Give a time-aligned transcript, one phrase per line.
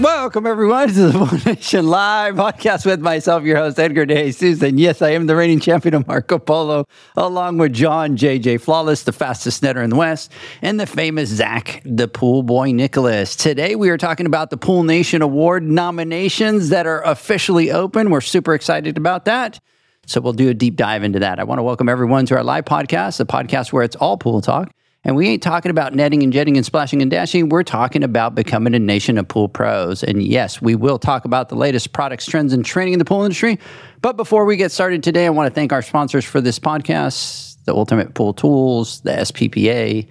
[0.00, 4.62] Welcome, everyone, to the Pool Nation Live podcast with myself, your host, Edgar De Jesus.
[4.62, 9.02] And yes, I am the reigning champion of Marco Polo, along with John JJ Flawless,
[9.02, 10.30] the fastest netter in the West,
[10.62, 13.34] and the famous Zach, the Pool Boy Nicholas.
[13.34, 18.10] Today, we are talking about the Pool Nation Award nominations that are officially open.
[18.10, 19.58] We're super excited about that.
[20.06, 21.40] So we'll do a deep dive into that.
[21.40, 24.42] I want to welcome everyone to our live podcast, the podcast where it's all pool
[24.42, 24.72] talk.
[25.04, 27.48] And we ain't talking about netting and jetting and splashing and dashing.
[27.48, 30.02] We're talking about becoming a nation of pool pros.
[30.02, 33.22] And yes, we will talk about the latest products, trends, and training in the pool
[33.22, 33.58] industry.
[34.02, 37.48] But before we get started today, I want to thank our sponsors for this podcast
[37.64, 40.08] the Ultimate Pool Tools, the SPPA,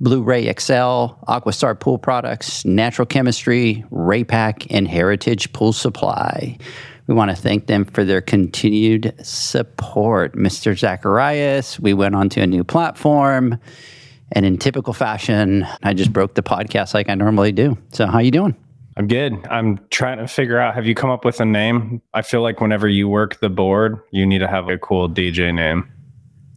[0.00, 6.56] Blueray XL, Aquastar Pool Products, Natural Chemistry, Raypak, and Heritage Pool Supply.
[7.08, 10.36] We want to thank them for their continued support.
[10.36, 10.78] Mr.
[10.78, 13.58] Zacharias, we went on to a new platform.
[14.32, 17.76] And in typical fashion, I just broke the podcast like I normally do.
[17.92, 18.54] So, how you doing?
[18.96, 19.46] I'm good.
[19.48, 22.02] I'm trying to figure out have you come up with a name?
[22.12, 25.54] I feel like whenever you work the board, you need to have a cool DJ
[25.54, 25.90] name.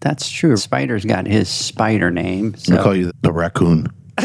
[0.01, 0.57] That's true.
[0.57, 2.55] Spider's got his spider name.
[2.55, 2.75] So.
[2.75, 3.88] I'll call you the raccoon.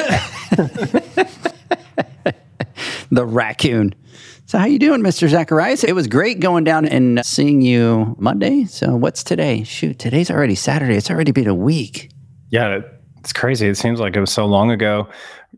[3.11, 3.95] the raccoon.
[4.47, 5.29] So how you doing, Mr.
[5.29, 5.85] Zacharias?
[5.85, 8.65] It was great going down and seeing you Monday.
[8.65, 9.63] So what's today?
[9.63, 10.97] Shoot, today's already Saturday.
[10.97, 12.11] It's already been a week.
[12.51, 12.81] Yeah,
[13.21, 13.69] it's crazy.
[13.69, 15.09] It seems like it was so long ago.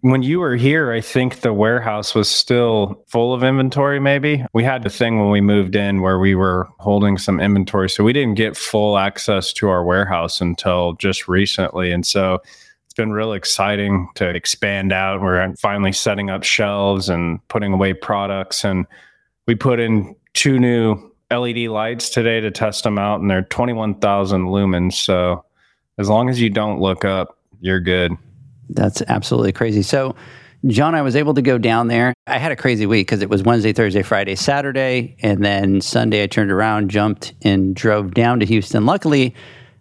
[0.00, 4.44] When you were here, I think the warehouse was still full of inventory, maybe.
[4.53, 7.91] We had the thing when we moved in where we were holding some inventory.
[7.91, 11.91] So we didn't get full access to our warehouse until just recently.
[11.91, 12.41] And so
[12.84, 15.21] it's been real exciting to expand out.
[15.21, 18.65] We're finally setting up shelves and putting away products.
[18.65, 18.87] And
[19.47, 24.47] we put in two new LED lights today to test them out, and they're 21,000
[24.47, 24.94] lumens.
[24.94, 25.44] So
[25.98, 28.12] as long as you don't look up, you're good.
[28.69, 29.82] That's absolutely crazy.
[29.82, 30.16] So,
[30.66, 32.12] John, I was able to go down there.
[32.26, 35.16] I had a crazy week because it was Wednesday, Thursday, Friday, Saturday.
[35.22, 38.84] And then Sunday, I turned around, jumped, and drove down to Houston.
[38.84, 39.34] Luckily,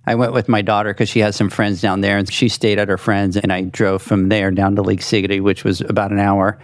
[0.05, 2.79] I went with my daughter because she has some friends down there and she stayed
[2.79, 3.35] at her friends.
[3.35, 6.57] And I drove from there down to League City, which was about an hour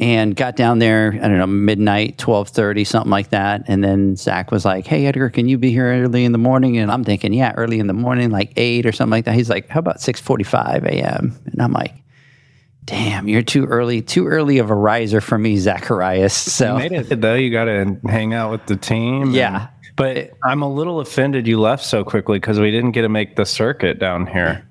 [0.00, 3.62] and got down there i don't know midnight 12.30 something like that.
[3.68, 6.78] And then zach was like hey edgar can you be here early in the morning?
[6.78, 9.34] And i'm thinking yeah early in the morning like 8 or something like that.
[9.34, 11.94] He's like how about 6.45 a.m and i'm like
[12.86, 16.32] damn you're too early too early of a riser for me zacharias.
[16.60, 17.34] So you made it though.
[17.34, 19.68] You got to hang out with the team yeah.
[19.68, 23.10] And, but i'm a little offended you left so quickly because we didn't get to
[23.10, 24.66] make the circuit down here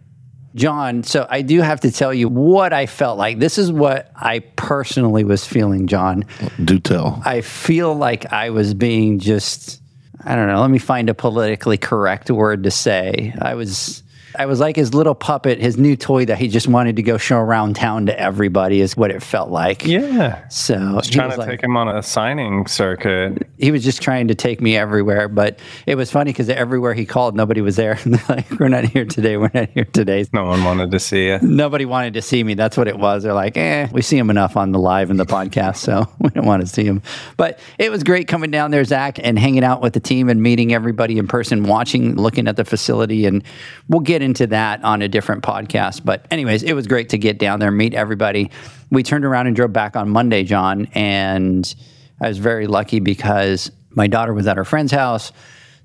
[0.59, 3.39] John, so I do have to tell you what I felt like.
[3.39, 6.25] This is what I personally was feeling, John.
[6.63, 7.21] Do tell.
[7.25, 9.81] I feel like I was being just,
[10.21, 13.33] I don't know, let me find a politically correct word to say.
[13.41, 14.03] I was
[14.35, 17.17] I was like his little puppet, his new toy that he just wanted to go
[17.17, 19.85] show around town to everybody, is what it felt like.
[19.85, 20.47] Yeah.
[20.49, 23.47] So I was trying was to like, take him on a signing circuit.
[23.57, 27.05] He was just trying to take me everywhere, but it was funny because everywhere he
[27.05, 27.97] called, nobody was there.
[28.29, 29.37] like, we're not here today.
[29.37, 30.25] We're not here today.
[30.31, 31.39] No one wanted to see you.
[31.41, 32.53] Nobody wanted to see me.
[32.53, 33.23] That's what it was.
[33.23, 36.29] They're like, eh, we see him enough on the live and the podcast, so we
[36.29, 37.01] don't want to see him.
[37.37, 40.41] But it was great coming down there, Zach, and hanging out with the team and
[40.41, 43.43] meeting everybody in person, watching, looking at the facility, and
[43.87, 46.03] we'll get into that on a different podcast.
[46.03, 48.51] But, anyways, it was great to get down there, meet everybody.
[48.91, 51.73] We turned around and drove back on Monday, John, and
[52.21, 55.31] I was very lucky because my daughter was at her friend's house.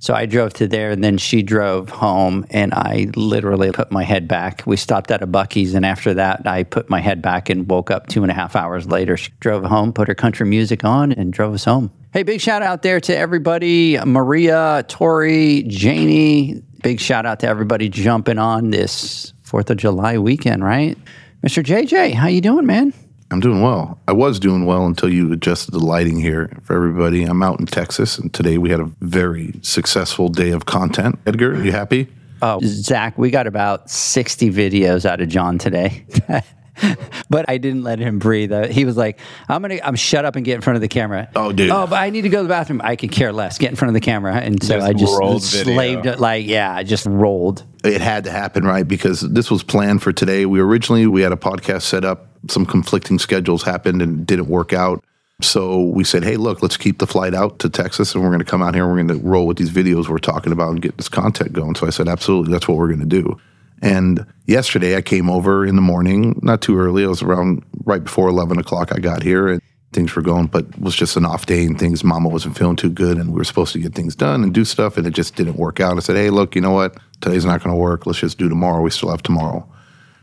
[0.04, 4.02] So I drove to there and then she drove home and I literally put my
[4.02, 4.62] head back.
[4.66, 7.90] We stopped at a Buc-ee's and after that I put my head back and woke
[7.90, 9.16] up two and a half hours later.
[9.16, 11.90] She drove home, put her country music on and drove us home.
[12.12, 17.88] Hey, big shout out there to everybody Maria, Tori, Janie, big shout out to everybody
[17.88, 20.98] jumping on this Fourth of July weekend, right?
[21.42, 21.64] Mr.
[21.64, 22.92] JJ, how you doing, man?
[23.30, 23.98] I'm doing well.
[24.06, 27.24] I was doing well until you adjusted the lighting here for everybody.
[27.24, 31.18] I'm out in Texas, and today we had a very successful day of content.
[31.26, 32.06] Edgar, you happy?
[32.42, 36.04] Oh, Zach, we got about 60 videos out of John today.
[37.30, 38.52] but I didn't let him breathe.
[38.52, 39.18] Uh, he was like,
[39.48, 41.70] "I'm gonna, I'm shut up and get in front of the camera." Oh, dude.
[41.70, 42.80] Oh, but I need to go to the bathroom.
[42.84, 43.58] I could care less.
[43.58, 45.74] Get in front of the camera, and so Just I just video.
[45.74, 46.18] slaved it.
[46.20, 47.64] Like, yeah, I just rolled.
[47.84, 51.32] it had to happen right because this was planned for today we originally we had
[51.32, 55.04] a podcast set up some conflicting schedules happened and didn't work out
[55.42, 58.38] so we said hey look let's keep the flight out to texas and we're going
[58.38, 60.70] to come out here and we're going to roll with these videos we're talking about
[60.70, 63.38] and get this content going so i said absolutely that's what we're going to do
[63.84, 67.04] and yesterday i came over in the morning not too early.
[67.04, 69.60] It was around right before 11 o'clock i got here and
[69.92, 72.76] things were going but it was just an off day and things mama wasn't feeling
[72.76, 75.12] too good and we were supposed to get things done and do stuff and it
[75.12, 75.96] just didn't work out.
[75.96, 76.96] I said hey look you know what?
[77.20, 78.06] Today's not going to work.
[78.06, 78.82] Let's just do tomorrow.
[78.82, 79.68] We still have tomorrow.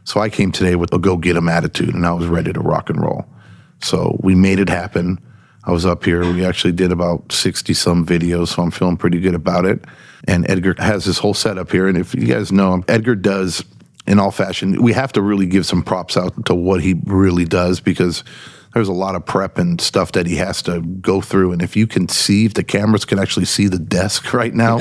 [0.04, 2.60] So i came today with a go get 'em attitude and i was ready to
[2.60, 3.26] rock and roll.
[3.82, 5.20] So we made it happen
[5.64, 9.20] i was up here we actually did about 60 some videos so i'm feeling pretty
[9.20, 9.84] good about it
[10.28, 13.64] and edgar has this whole setup here and if you guys know him, edgar does
[14.08, 17.46] in all fashion we have to really give some props out to what he really
[17.46, 18.24] does because
[18.74, 21.52] there's a lot of prep and stuff that he has to go through.
[21.52, 24.80] And if you can see, if the cameras can actually see the desk right now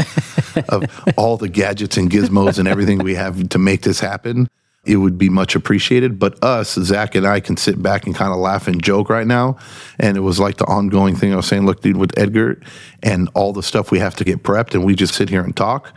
[0.68, 0.84] of
[1.16, 4.48] all the gadgets and gizmos and everything we have to make this happen,
[4.84, 6.18] it would be much appreciated.
[6.18, 9.26] But us, Zach and I, can sit back and kind of laugh and joke right
[9.26, 9.58] now.
[9.98, 12.60] And it was like the ongoing thing I was saying, look, dude, with Edgar
[13.02, 15.56] and all the stuff we have to get prepped, and we just sit here and
[15.56, 15.94] talk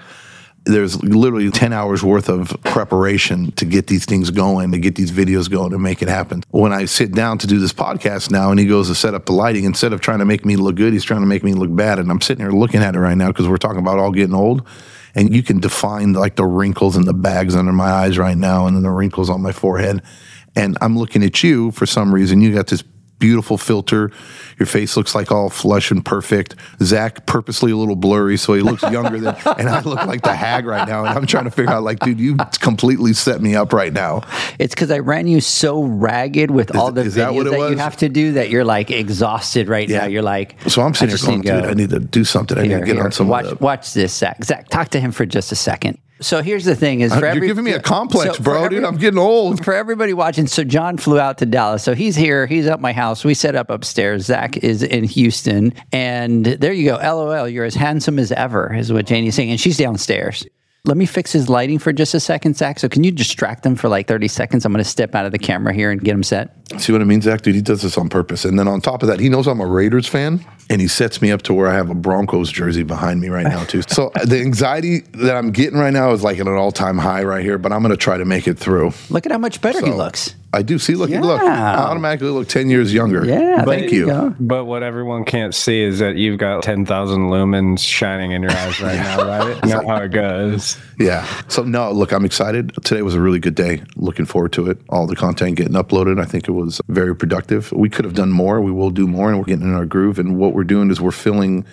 [0.66, 5.12] there's literally 10 hours worth of preparation to get these things going, to get these
[5.12, 6.44] videos going, and make it happen.
[6.52, 9.26] When I sit down to do this podcast now and he goes to set up
[9.26, 11.54] the lighting, instead of trying to make me look good, he's trying to make me
[11.54, 12.00] look bad.
[12.00, 14.36] And I'm sitting here looking at it right now because we're talking about all getting
[14.36, 14.66] old.
[15.16, 18.66] And you can define like the wrinkles and the bags under my eyes right now
[18.66, 20.02] and then the wrinkles on my forehead.
[20.56, 22.42] And I'm looking at you for some reason.
[22.42, 22.84] You got this
[23.20, 24.12] beautiful filter.
[24.60, 26.56] Your face looks like all flush and perfect.
[26.82, 30.36] Zach purposely a little blurry, so he looks younger than, and I look like the
[30.36, 31.06] hag right now.
[31.06, 34.22] And I'm trying to figure out, like, dude, you completely set me up right now.
[34.60, 37.98] It's because I ran you so ragged with all the is that that, you have
[37.98, 40.06] to do that you're like exhausted right now.
[40.06, 41.66] You're like, So I'm sitting here going, dude.
[41.66, 42.58] I need to do something.
[42.58, 43.04] I need to get here.
[43.04, 44.44] on some watch, watch this, Zach.
[44.44, 45.98] Zach, talk to him for just a second.
[46.24, 48.44] So here's the thing: is for Uh, You're every, giving me a complex, so for
[48.44, 48.84] bro, dude.
[48.84, 49.64] I'm getting old.
[49.64, 51.84] for everybody watching, so John flew out to Dallas.
[51.84, 52.48] So he's here.
[52.48, 53.24] He's at my house.
[53.24, 54.26] We set up upstairs.
[54.26, 55.74] Zach is in Houston.
[55.92, 56.96] And there you go.
[56.96, 59.52] LOL, you're as handsome as ever, is what Janie's saying.
[59.52, 60.46] And she's downstairs.
[60.86, 62.78] Let me fix his lighting for just a second, Zach.
[62.78, 64.66] So can you distract him for like 30 seconds?
[64.66, 66.54] I'm going to step out of the camera here and get him set.
[66.78, 67.42] See what I mean, Zach?
[67.42, 68.44] Dude, he does this on purpose.
[68.44, 71.22] And then on top of that, he knows I'm a Raiders fan, and he sets
[71.22, 73.82] me up to where I have a Broncos jersey behind me right now, too.
[73.88, 76.98] So uh, the anxiety that I'm getting right now is like at an all time
[76.98, 78.92] high right here, but I'm going to try to make it through.
[79.10, 80.36] Look at how much better he looks.
[80.54, 80.94] I do see.
[80.94, 83.26] Look, look, I automatically look ten years younger.
[83.26, 84.36] Yeah, thank there you.
[84.40, 88.80] But what everyone can't see is that you've got 10,000 lumens shining in your eyes
[88.80, 89.64] right now, right?
[89.64, 90.78] You know how it goes.
[91.00, 91.26] Yeah.
[91.48, 92.72] So no, look, I'm excited.
[92.84, 93.82] Today was a really good day.
[93.96, 94.78] Looking forward to it.
[94.90, 96.22] All the content getting uploaded.
[96.22, 97.72] I think it was very productive.
[97.72, 98.62] We could have done more.
[98.62, 100.20] We will do more, and we're getting in our groove.
[100.20, 101.66] And what we're doing is we're filling.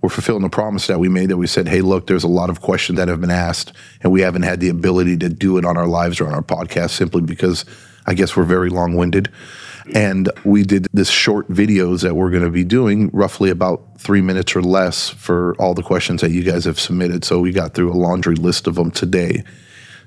[0.00, 2.50] We're fulfilling the promise that we made that we said, hey, look, there's a lot
[2.50, 3.72] of questions that have been asked,
[4.02, 6.42] and we haven't had the ability to do it on our lives or on our
[6.42, 7.64] podcast simply because
[8.06, 9.30] I guess we're very long winded.
[9.94, 14.20] And we did this short videos that we're going to be doing, roughly about three
[14.20, 17.24] minutes or less for all the questions that you guys have submitted.
[17.24, 19.44] So we got through a laundry list of them today.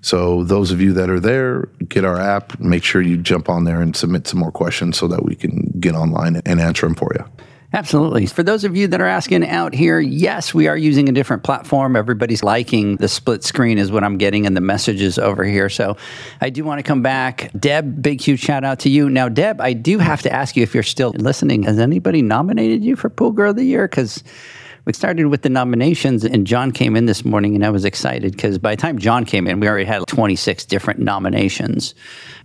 [0.02, 3.66] So those of you that are there, get our app, make sure you jump on
[3.66, 6.96] there and submit some more questions so that we can get online and answer them
[6.96, 7.26] for you.
[7.74, 8.26] Absolutely.
[8.26, 11.44] For those of you that are asking out here, yes, we are using a different
[11.44, 11.96] platform.
[11.96, 15.70] Everybody's liking the split screen, is what I'm getting, and the messages over here.
[15.70, 15.96] So
[16.42, 17.50] I do want to come back.
[17.58, 19.10] Deb, big, huge shout out to you.
[19.10, 21.64] Now, Deb, I do have to ask you if you're still listening.
[21.64, 23.88] Has anybody nominated you for Pool Girl of the Year?
[23.88, 24.22] Because
[24.84, 28.34] we started with the nominations, and John came in this morning, and I was excited
[28.34, 31.96] because by the time John came in, we already had 26 different nominations.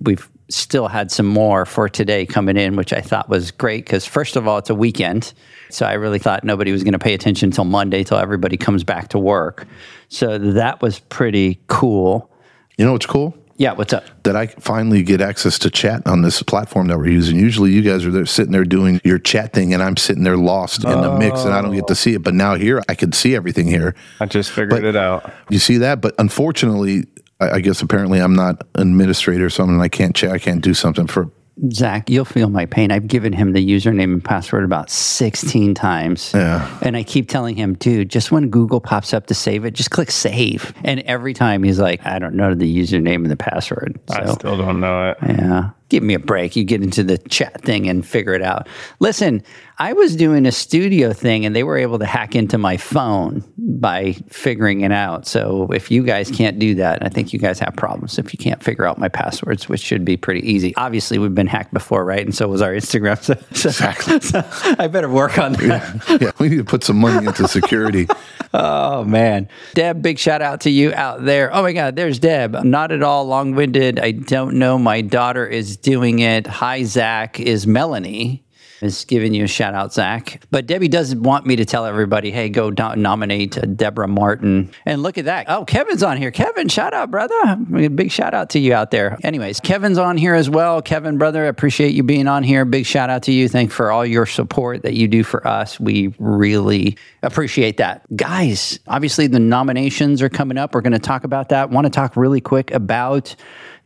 [0.00, 4.07] We've still had some more for today coming in, which I thought was great because,
[4.07, 5.33] first of all, it's a weekend.
[5.71, 8.85] So I really thought nobody was going to pay attention until Monday, till everybody comes
[8.85, 9.67] back to work.
[10.09, 12.31] So that was pretty cool.
[12.79, 13.37] You know what's cool?
[13.59, 14.05] Yeah, what's up?
[14.25, 17.38] That I finally get access to chat on this platform that we're using.
[17.38, 20.37] Usually, you guys are there sitting there doing your chat thing, and I'm sitting there
[20.37, 22.23] lost in the mix, and I don't get to see it.
[22.23, 23.95] But now here, I can see everything here.
[24.21, 25.33] I just figured But- it out.
[25.49, 26.03] You see that?
[26.03, 27.07] But unfortunately,
[27.40, 29.75] I, I guess apparently I'm not an administrator or something.
[29.75, 30.31] and I can't chat.
[30.31, 31.31] I can't do something for.
[31.73, 32.90] Zach, you'll feel my pain.
[32.93, 36.33] I've given him the username and password about 16 times.
[36.35, 36.78] Yeah.
[36.83, 39.90] And I keep telling him, dude, just when Google pops up to save it, just
[39.90, 40.75] click save.
[40.85, 43.99] And every time he's like, I don't know the username and the password.
[44.11, 45.16] So, I still don't know it.
[45.23, 45.71] yeah.
[45.88, 46.57] Give me a break.
[46.57, 48.69] You get into the chat thing and figure it out.
[48.99, 49.43] Listen,
[49.78, 53.45] I was doing a studio thing and they were able to hack into my phone
[53.59, 55.26] by figuring it out.
[55.26, 58.38] So if you guys can't do that, I think you guys have problems if you
[58.38, 60.75] can't figure out my passwords, which should be pretty easy.
[60.76, 62.25] Obviously, we've been hacked before, right?
[62.25, 63.16] And so was our Instagram.
[63.26, 64.21] So, so, Exactly.
[64.21, 64.45] so
[64.78, 66.18] I better work on that.
[66.21, 68.06] yeah, we need to put some money into security.
[68.54, 71.54] Oh man, Deb, big shout out to you out there.
[71.54, 72.54] Oh my God, there's Deb.
[72.64, 73.99] Not at all long winded.
[73.99, 74.78] I don't know.
[74.78, 76.47] My daughter is doing it.
[76.47, 77.38] Hi, Zach.
[77.38, 78.46] Is Melanie
[78.80, 80.42] is giving you a shout out, Zach.
[80.50, 84.71] But Debbie does want me to tell everybody, hey, go do- nominate uh, Deborah Martin.
[84.85, 85.47] And look at that.
[85.49, 86.30] Oh, Kevin's on here.
[86.30, 87.56] Kevin, shout out, brother.
[87.88, 89.18] Big shout out to you out there.
[89.23, 90.83] Anyways, Kevin's on here as well.
[90.83, 92.64] Kevin, brother, appreciate you being on here.
[92.64, 93.49] Big shout out to you.
[93.49, 95.80] Thank for all your support that you do for us.
[95.80, 98.04] We really appreciate that.
[98.16, 100.75] Guys, obviously the nominations are coming up.
[100.75, 101.71] We're going to talk about that.
[101.71, 103.35] Want to talk really quick about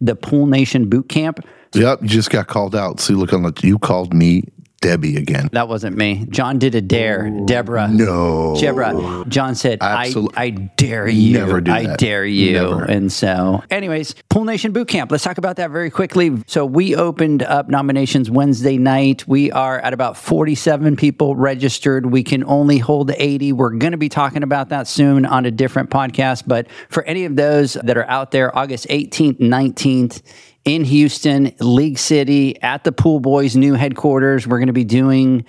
[0.01, 1.47] the Pool Nation Boot Camp.
[1.73, 3.01] Yep, you just got called out.
[3.01, 3.31] See, look.
[3.63, 4.43] You called me
[4.81, 5.51] Debbie again.
[5.53, 6.27] That wasn't me.
[6.31, 7.29] John did a dare.
[7.45, 7.89] Deborah.
[7.89, 8.57] No.
[8.59, 9.25] Deborah.
[9.29, 11.35] John said, I, I dare you.
[11.35, 11.99] Never do I that.
[11.99, 12.53] dare you.
[12.53, 12.85] Never.
[12.85, 15.11] And so, anyways, Pool Nation Boot Camp.
[15.11, 16.43] Let's talk about that very quickly.
[16.47, 19.29] So, we opened up nominations Wednesday night.
[19.29, 22.07] We are at about 47 people registered.
[22.07, 23.53] We can only hold 80.
[23.53, 26.45] We're going to be talking about that soon on a different podcast.
[26.47, 30.23] But for any of those that are out there, August 18th, 19th,
[30.65, 34.47] in Houston, League City, at the Pool Boys new headquarters.
[34.47, 35.45] We're going to be doing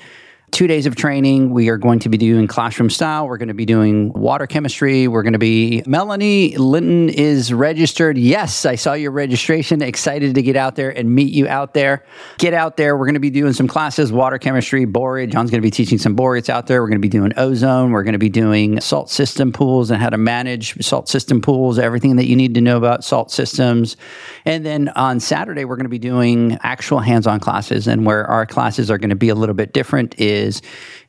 [0.52, 1.50] two days of training.
[1.50, 3.28] We are going to be doing classroom style.
[3.28, 5.08] We're going to be doing water chemistry.
[5.08, 8.18] We're going to be Melanie Linton is registered.
[8.18, 9.82] Yes, I saw your registration.
[9.82, 12.04] Excited to get out there and meet you out there.
[12.38, 12.98] Get out there.
[12.98, 15.32] We're going to be doing some classes, water chemistry, borate.
[15.32, 16.82] John's going to be teaching some borates out there.
[16.82, 17.92] We're going to be doing ozone.
[17.92, 21.80] We're going to be doing salt system pools and how to manage salt system pools,
[21.80, 23.96] everything that you need to know about salt systems.
[24.44, 27.88] And then on Saturday, we're going to be doing actual hands-on classes.
[27.88, 30.41] And where our classes are going to be a little bit different is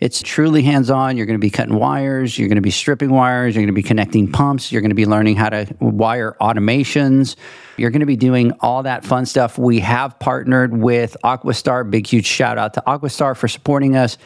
[0.01, 1.17] it's truly hands-on.
[1.17, 2.39] You're going to be cutting wires.
[2.39, 3.55] You're going to be stripping wires.
[3.55, 4.71] You're going to be connecting pumps.
[4.71, 7.37] You're going to be learning how to wire automations.
[7.77, 9.59] You're going to be doing all that fun stuff.
[9.59, 11.91] We have partnered with Aquastar.
[11.91, 14.19] Big, huge shout out to Aquastar for supporting us.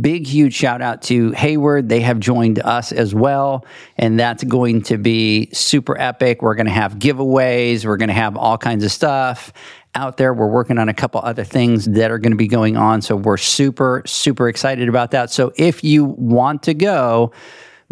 [0.00, 1.88] Big, huge shout out to Hayward.
[1.88, 3.66] They have joined us as well.
[3.98, 6.40] And that's going to be super epic.
[6.40, 7.84] We're going to have giveaways.
[7.84, 9.52] We're going to have all kinds of stuff
[9.94, 10.32] out there.
[10.32, 13.02] We're working on a couple other things that are going to be going on.
[13.02, 15.30] So we're super, super excited about that.
[15.30, 17.32] So if you want to go,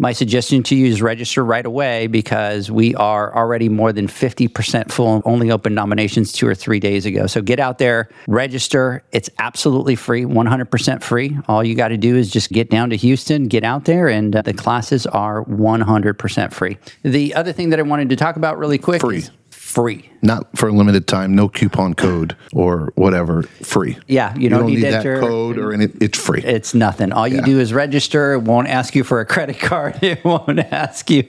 [0.01, 4.91] my suggestion to you is register right away because we are already more than 50%
[4.91, 7.27] full, and only open nominations two or three days ago.
[7.27, 9.03] So get out there, register.
[9.11, 11.37] It's absolutely free, 100% free.
[11.47, 14.35] All you got to do is just get down to Houston, get out there, and
[14.35, 16.79] uh, the classes are 100% free.
[17.03, 19.19] The other thing that I wanted to talk about really quick Free.
[19.19, 20.10] is free.
[20.23, 23.43] Not for a limited time, no coupon code or whatever.
[23.43, 23.97] Free.
[24.07, 25.85] Yeah, you You don't don't need need that code or any.
[25.99, 26.41] It's free.
[26.43, 27.11] It's nothing.
[27.11, 27.45] All you Yeah.
[27.45, 28.33] do is register.
[28.33, 29.97] It won't ask you for a credit card.
[30.03, 31.23] It won't ask you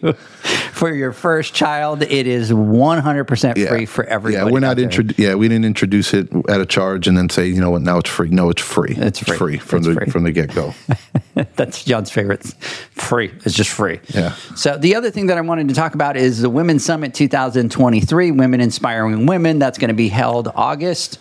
[0.73, 2.03] for your first child.
[2.03, 4.45] It is 100% free for everybody.
[4.47, 4.85] Yeah, we're not there.
[4.87, 7.83] intro- Yeah, we didn't introduce it at a charge and then say, you know what,
[7.83, 8.29] now it's free.
[8.31, 8.95] No, it's free.
[8.97, 9.59] It's free.
[9.59, 10.07] from It's the free.
[10.11, 10.75] from the get go.
[11.57, 12.45] That's John's favorite.
[12.93, 13.33] Free.
[13.45, 14.01] It's just free.
[14.09, 14.35] Yeah.
[14.57, 18.31] So the other thing that I wanted to talk about is the Women's Summit 2023,
[18.33, 19.61] Women Inspiring Women.
[19.61, 21.21] That's going to be held August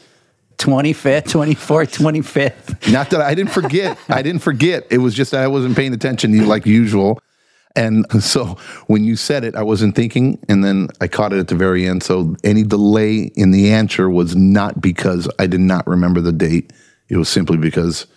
[0.57, 2.91] 25th, 24th, 25th.
[2.91, 3.99] Not that I didn't forget.
[4.09, 4.87] I didn't forget.
[4.89, 7.21] It was just that I wasn't paying attention like usual.
[7.75, 11.49] And so when you said it, I wasn't thinking, and then I caught it at
[11.49, 12.01] the very end.
[12.01, 16.73] So any delay in the answer was not because I did not remember the date.
[17.09, 18.07] It was simply because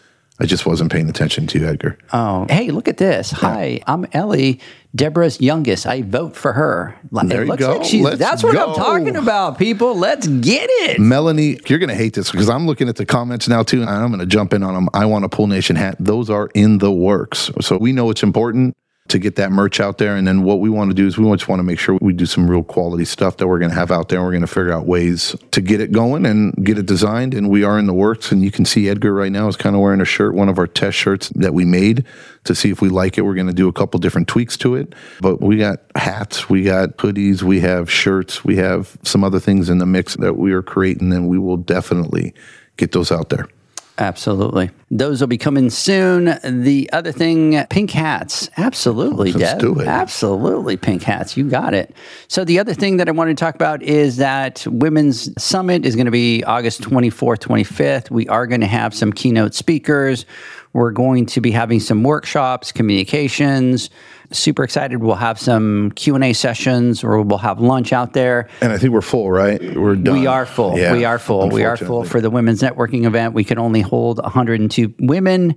[0.41, 1.97] I just wasn't paying attention to you, Edgar.
[2.13, 3.31] Oh, hey, look at this.
[3.31, 4.59] Hi, I'm Ellie,
[4.93, 5.87] Deborah's youngest.
[5.87, 6.99] I vote for her.
[7.13, 7.77] There it you looks go.
[7.77, 9.97] like she's, Let's that's what I'm talking about, people.
[9.97, 10.99] Let's get it.
[10.99, 13.89] Melanie, you're going to hate this because I'm looking at the comments now too, and
[13.89, 14.89] I'm going to jump in on them.
[14.93, 15.97] I want a Pool Nation hat.
[16.01, 17.53] Those are in the works.
[17.61, 18.77] So we know it's important
[19.09, 20.17] to get that merch out there.
[20.17, 22.15] And then what we want to do is we just want to make sure we
[22.15, 24.23] do some real quality stuff that we're going to have out there.
[24.23, 27.35] We're going to figure out ways to get it going and get it designed.
[27.35, 28.33] And we are in the works.
[28.33, 30.59] And you can see Edgar right now is kind of wearing a shirt, one of
[30.59, 32.07] our test shirts that we made
[32.45, 33.23] to see if we like it.
[33.23, 34.95] We're going to do a couple different tweaks to it.
[35.21, 39.69] But we got hats, we got hoodies, we have shirts, we have some other things
[39.69, 41.13] in the mix that we are creating.
[41.13, 42.33] And we will definitely
[42.79, 43.49] get those out there.
[43.97, 44.71] Absolutely.
[44.91, 46.37] Those will be coming soon.
[46.43, 48.51] The other thing, pink hats.
[48.57, 49.61] Absolutely, Let's Deb.
[49.61, 49.87] do it.
[49.87, 51.37] Absolutely, pink hats.
[51.37, 51.95] You got it.
[52.27, 55.95] So, the other thing that I wanted to talk about is that Women's Summit is
[55.95, 58.11] going to be August 24th, 25th.
[58.11, 60.27] We are going to have some keynote speakers.
[60.73, 63.91] We're going to be having some workshops, communications.
[64.31, 65.03] Super excited.
[65.03, 68.49] We'll have some Q and A sessions, or we'll have lunch out there.
[68.61, 69.61] And I think we're full, right?
[69.77, 70.19] We're done.
[70.19, 70.79] We are full.
[70.79, 71.49] Yeah, we are full.
[71.51, 73.35] We are full for the women's networking event.
[73.35, 75.57] We can only hold 102 women,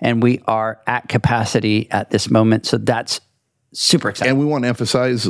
[0.00, 2.66] and we are at capacity at this moment.
[2.66, 3.20] So that's
[3.72, 4.30] super exciting.
[4.30, 5.28] And we want to emphasize,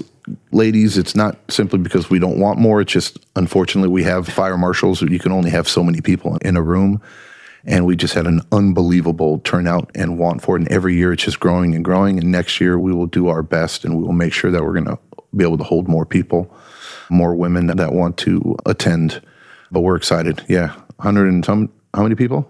[0.52, 2.80] ladies, it's not simply because we don't want more.
[2.80, 5.02] It's just, unfortunately, we have fire marshals.
[5.02, 7.02] You can only have so many people in a room.
[7.64, 10.60] And we just had an unbelievable turnout and want for it.
[10.60, 12.18] And every year it's just growing and growing.
[12.18, 14.72] And next year we will do our best and we will make sure that we're
[14.72, 14.98] going to
[15.36, 16.54] be able to hold more people,
[17.10, 19.20] more women that want to attend.
[19.70, 20.42] But we're excited.
[20.48, 20.68] Yeah.
[20.96, 22.42] 100 and some, how many people?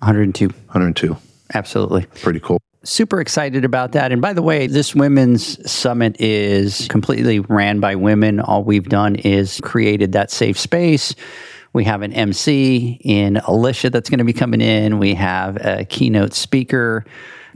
[0.00, 0.48] 102.
[0.48, 1.16] 102.
[1.54, 2.06] Absolutely.
[2.22, 2.60] Pretty cool.
[2.82, 4.12] super excited about that.
[4.12, 8.40] And by the way, this women's summit is completely ran by women.
[8.40, 11.14] All we've done is created that safe space.
[11.72, 14.98] We have an MC in Alicia that's going to be coming in.
[14.98, 17.04] We have a keynote speaker,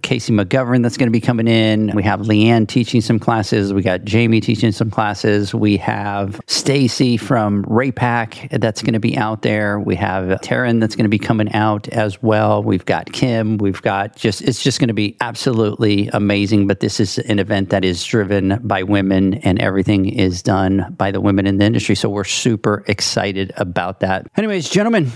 [0.04, 1.90] Casey McGovern, that's going to be coming in.
[1.94, 3.72] We have Leanne teaching some classes.
[3.72, 5.54] We got Jamie teaching some classes.
[5.54, 9.80] We have Stacy from Raypak that's going to be out there.
[9.80, 12.62] We have Taryn that's going to be coming out as well.
[12.62, 13.56] We've got Kim.
[13.56, 16.66] We've got just, it's just going to be absolutely amazing.
[16.66, 21.12] But this is an event that is driven by women and everything is done by
[21.12, 21.94] the women in the industry.
[21.94, 24.26] So we're super excited about that.
[24.36, 25.10] Anyways, gentlemen,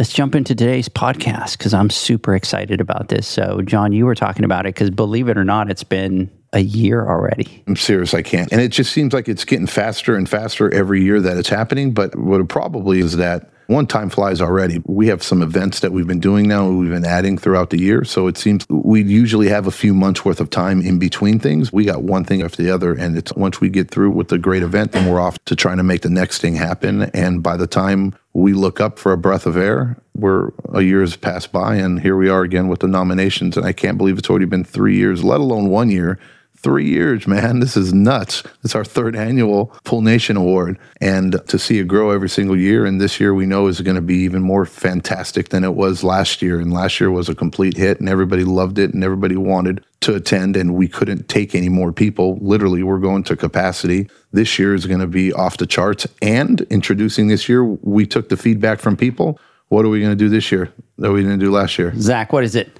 [0.00, 3.28] let's jump into today's podcast because I'm super excited about this.
[3.28, 6.60] So, John, you were talking about it because believe it or not, it's been a
[6.60, 7.62] year already.
[7.66, 8.50] I'm serious, I can't.
[8.50, 11.92] And it just seems like it's getting faster and faster every year that it's happening.
[11.92, 14.82] But what it probably is that one time flies already.
[14.84, 18.04] We have some events that we've been doing now, we've been adding throughout the year.
[18.04, 21.72] So it seems we usually have a few months worth of time in between things.
[21.72, 22.92] We got one thing after the other.
[22.92, 25.76] And it's once we get through with the great event, then we're off to trying
[25.76, 27.02] to make the next thing happen.
[27.14, 31.00] And by the time we look up for a breath of air, we're a year
[31.00, 33.56] has passed by, and here we are again with the nominations.
[33.56, 36.18] And I can't believe it's already been three years, let alone one year.
[36.62, 37.60] Three years, man.
[37.60, 38.42] This is nuts.
[38.62, 40.78] It's our third annual Pool Nation Award.
[41.00, 43.94] And to see it grow every single year, and this year we know is going
[43.94, 46.60] to be even more fantastic than it was last year.
[46.60, 50.14] And last year was a complete hit, and everybody loved it, and everybody wanted to
[50.14, 52.38] attend, and we couldn't take any more people.
[52.42, 54.10] Literally, we're going to capacity.
[54.32, 56.06] This year is going to be off the charts.
[56.20, 59.40] And introducing this year, we took the feedback from people.
[59.68, 61.94] What are we going to do this year that we didn't do last year?
[61.96, 62.78] Zach, what is it?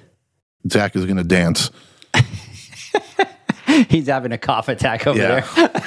[0.69, 1.71] Zach is going to dance.
[3.89, 5.41] He's having a cough attack over Yeah.
[5.55, 5.69] there.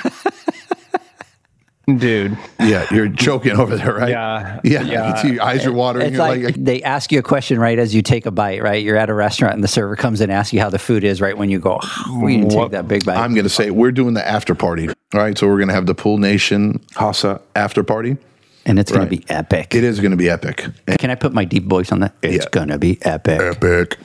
[1.98, 2.38] Dude.
[2.60, 4.08] Yeah, you're joking over there, right?
[4.08, 4.58] Yeah.
[4.64, 5.10] Yeah, Yeah.
[5.10, 6.06] you see your eyes are watering.
[6.08, 8.82] It's like, like, they ask you a question right as you take a bite, right?
[8.82, 11.20] You're at a restaurant and the server comes and asks you how the food is
[11.20, 13.18] right when you go, oh, we didn't take that big bite.
[13.18, 14.88] I'm going to say we're doing the after party.
[14.88, 18.16] All right, so we're going to have the Pool Nation Hasa after party.
[18.64, 19.10] and it's going right.
[19.10, 19.74] to be epic.
[19.74, 20.64] It is going to be epic.
[20.98, 22.14] Can I put my deep voice on that?
[22.22, 22.50] It's Yeah.
[22.50, 23.42] going to be epic.
[23.42, 23.98] Epic.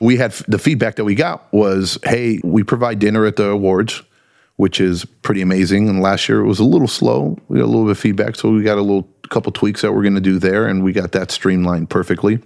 [0.00, 4.02] We had the feedback that we got was, hey, we provide dinner at the awards,
[4.56, 5.88] which is pretty amazing.
[5.88, 7.36] And last year it was a little slow.
[7.48, 9.92] We got a little bit of feedback, so we got a little couple tweaks that
[9.92, 12.40] we're going to do there, and we got that streamlined perfectly.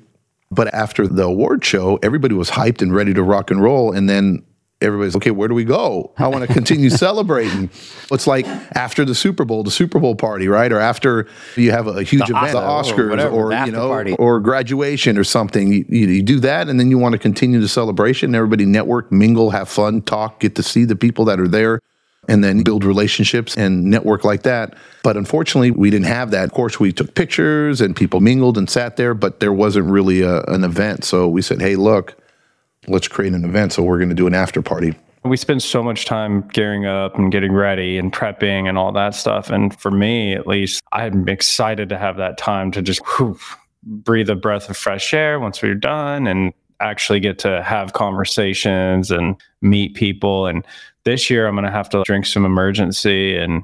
[0.50, 4.08] But after the award show, everybody was hyped and ready to rock and roll, and
[4.08, 4.44] then.
[4.82, 5.30] Everybody's okay.
[5.30, 6.12] Where do we go?
[6.18, 7.70] I want to continue celebrating.
[8.10, 10.70] It's like after the Super Bowl, the Super Bowl party, right?
[10.72, 13.72] Or after you have a huge event, the Oscar or Oscars, whatever, or the you
[13.72, 14.12] know, party.
[14.18, 15.72] or graduation or something.
[15.72, 18.34] You, you, you do that, and then you want to continue the celebration.
[18.34, 21.80] Everybody network, mingle, have fun, talk, get to see the people that are there,
[22.28, 24.74] and then build relationships and network like that.
[25.02, 26.44] But unfortunately, we didn't have that.
[26.44, 30.22] Of course, we took pictures and people mingled and sat there, but there wasn't really
[30.22, 31.04] a, an event.
[31.04, 32.16] So we said, hey, look,
[32.88, 33.72] let's create an event.
[33.72, 34.94] So we're going to do an after party.
[35.24, 39.14] We spend so much time gearing up and getting ready and prepping and all that
[39.14, 39.50] stuff.
[39.50, 43.38] And for me, at least, I'm excited to have that time to just whew,
[43.84, 49.12] breathe a breath of fresh air once we're done and actually get to have conversations
[49.12, 50.48] and meet people.
[50.48, 50.66] And
[51.04, 53.62] this year, I'm going to have to drink some Emergen-C and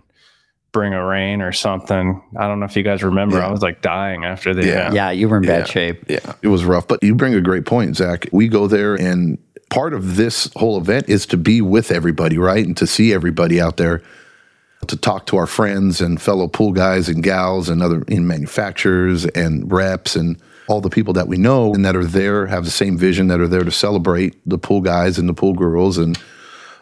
[0.73, 2.23] bring a rain or something.
[2.37, 3.49] I don't know if you guys remember, Yeah.
[3.49, 4.73] I was like dying after the Yeah.
[4.81, 4.95] event.
[4.95, 5.65] Yeah, you were in bad Yeah.
[5.65, 6.05] shape.
[6.09, 6.87] Yeah, it was rough.
[6.87, 8.27] But you bring a great point, Zach.
[8.33, 9.39] We go there, and
[9.71, 12.65] part of this whole event is to be with everybody, right?
[12.65, 14.03] And to see everybody out there,
[14.87, 19.25] to talk to our friends and fellow pool guys and gals and other in manufacturers
[19.27, 20.37] and reps and
[20.69, 23.41] all the people that we know and that are there have the same vision that
[23.41, 26.17] are there to celebrate the pool guys and the pool girls and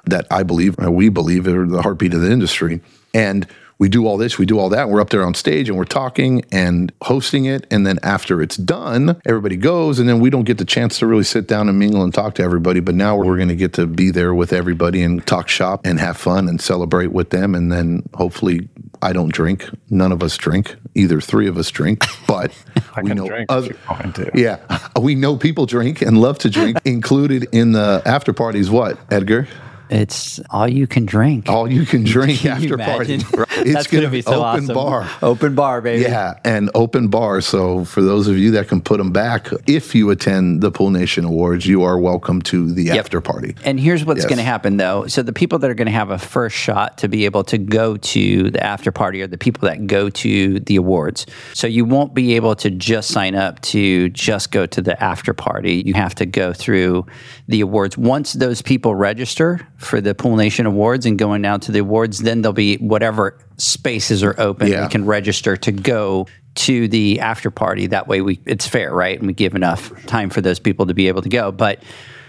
[0.04, 2.80] that I believe, or we believe, are the heartbeat of the industry.
[3.14, 3.46] And
[3.78, 4.88] we do all this, we do all that.
[4.88, 7.66] We're up there on stage and we're talking and hosting it.
[7.70, 9.98] And then after it's done, everybody goes.
[9.98, 12.34] And then we don't get the chance to really sit down and mingle and talk
[12.36, 12.80] to everybody.
[12.80, 16.00] But now we're going to get to be there with everybody and talk shop and
[16.00, 17.54] have fun and celebrate with them.
[17.54, 18.68] And then hopefully,
[19.02, 19.68] I don't drink.
[19.90, 20.74] None of us drink.
[20.94, 22.50] either three of us drink, but
[22.96, 24.30] I we can know drink other- if you want to.
[24.34, 26.78] yeah, we know people drink and love to drink.
[26.86, 29.48] Included in the after parties, what Edgar?
[29.90, 31.48] It's all you can drink.
[31.48, 33.20] All you can drink Can after party.
[33.36, 33.46] Right?
[33.66, 34.74] It's gonna gonna be so open awesome.
[34.74, 35.10] bar.
[35.22, 36.02] Open bar, baby.
[36.02, 37.40] Yeah, and open bar.
[37.40, 40.90] So for those of you that can put them back, if you attend the Pool
[40.90, 43.54] Nation Awards, you are welcome to the after party.
[43.64, 44.26] And here's what's Yes.
[44.26, 45.06] going to happen though.
[45.06, 47.56] So the people that are going to have a first shot to be able to
[47.58, 51.26] go to the after party are the people that go to the awards.
[51.54, 55.32] So you won't be able to just sign up to just go to the after
[55.32, 55.82] party.
[55.86, 57.06] You have to go through
[57.48, 57.96] the awards.
[57.96, 62.18] Once those people register for the Pool Nation Awards and going down to the awards,
[62.18, 64.68] then there'll be whatever spaces are open.
[64.68, 64.82] Yeah.
[64.82, 67.86] They can register to go to the after party.
[67.88, 69.18] That way we it's fair, right?
[69.18, 71.52] And we give enough time for those people to be able to go.
[71.52, 71.82] But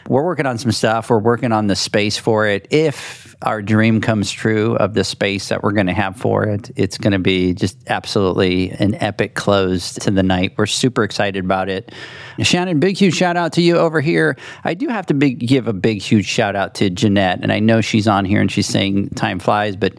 [0.08, 1.10] we're working on some stuff.
[1.10, 2.68] We're working on the space for it.
[2.70, 6.72] If our dream comes true of the space that we're going to have for it,
[6.76, 10.54] it's going to be just absolutely an epic close to the night.
[10.58, 11.94] We're super excited about it.
[12.40, 14.38] Shannon, big, huge shout out to you over here.
[14.64, 17.40] I do have to give a big, huge shout out to Jeanette.
[17.42, 19.94] And I know she's on here and she's saying time flies, but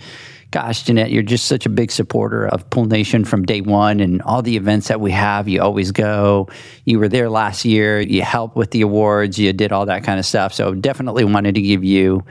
[0.50, 4.22] Gosh, Jeanette, you're just such a big supporter of Pool Nation from day one and
[4.22, 5.46] all the events that we have.
[5.46, 6.48] You always go.
[6.86, 8.00] You were there last year.
[8.00, 9.38] You helped with the awards.
[9.38, 10.54] You did all that kind of stuff.
[10.54, 12.24] So definitely wanted to give you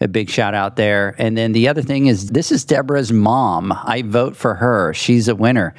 [0.00, 1.14] a big shout out there.
[1.16, 3.72] And then the other thing is, this is Deborah's mom.
[3.72, 4.92] I vote for her.
[4.92, 5.74] She's a winner.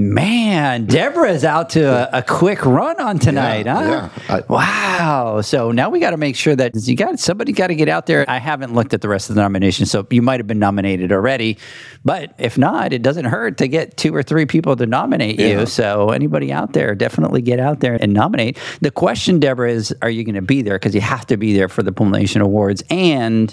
[0.00, 4.08] Man, Deborah's out to a, a quick run on tonight, Yeah, huh?
[4.28, 4.34] yeah.
[4.36, 5.40] I- wow.
[5.40, 8.06] So now we got to make sure that you got somebody got to get out
[8.06, 8.24] there.
[8.28, 11.10] I haven't looked at the rest of the nominations, so you might have been nominated
[11.10, 11.58] already.
[12.04, 15.66] But if not, it doesn't hurt to get two or three people to nominate you.
[15.66, 18.56] So anybody out there, definitely get out there and nominate.
[18.80, 20.78] The question, Deborah, is are you going to be there?
[20.78, 22.84] Because you have to be there for the Pool Nation Awards.
[22.88, 23.52] And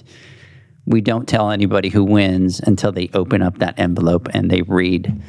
[0.86, 5.20] we don't tell anybody who wins until they open up that envelope and they read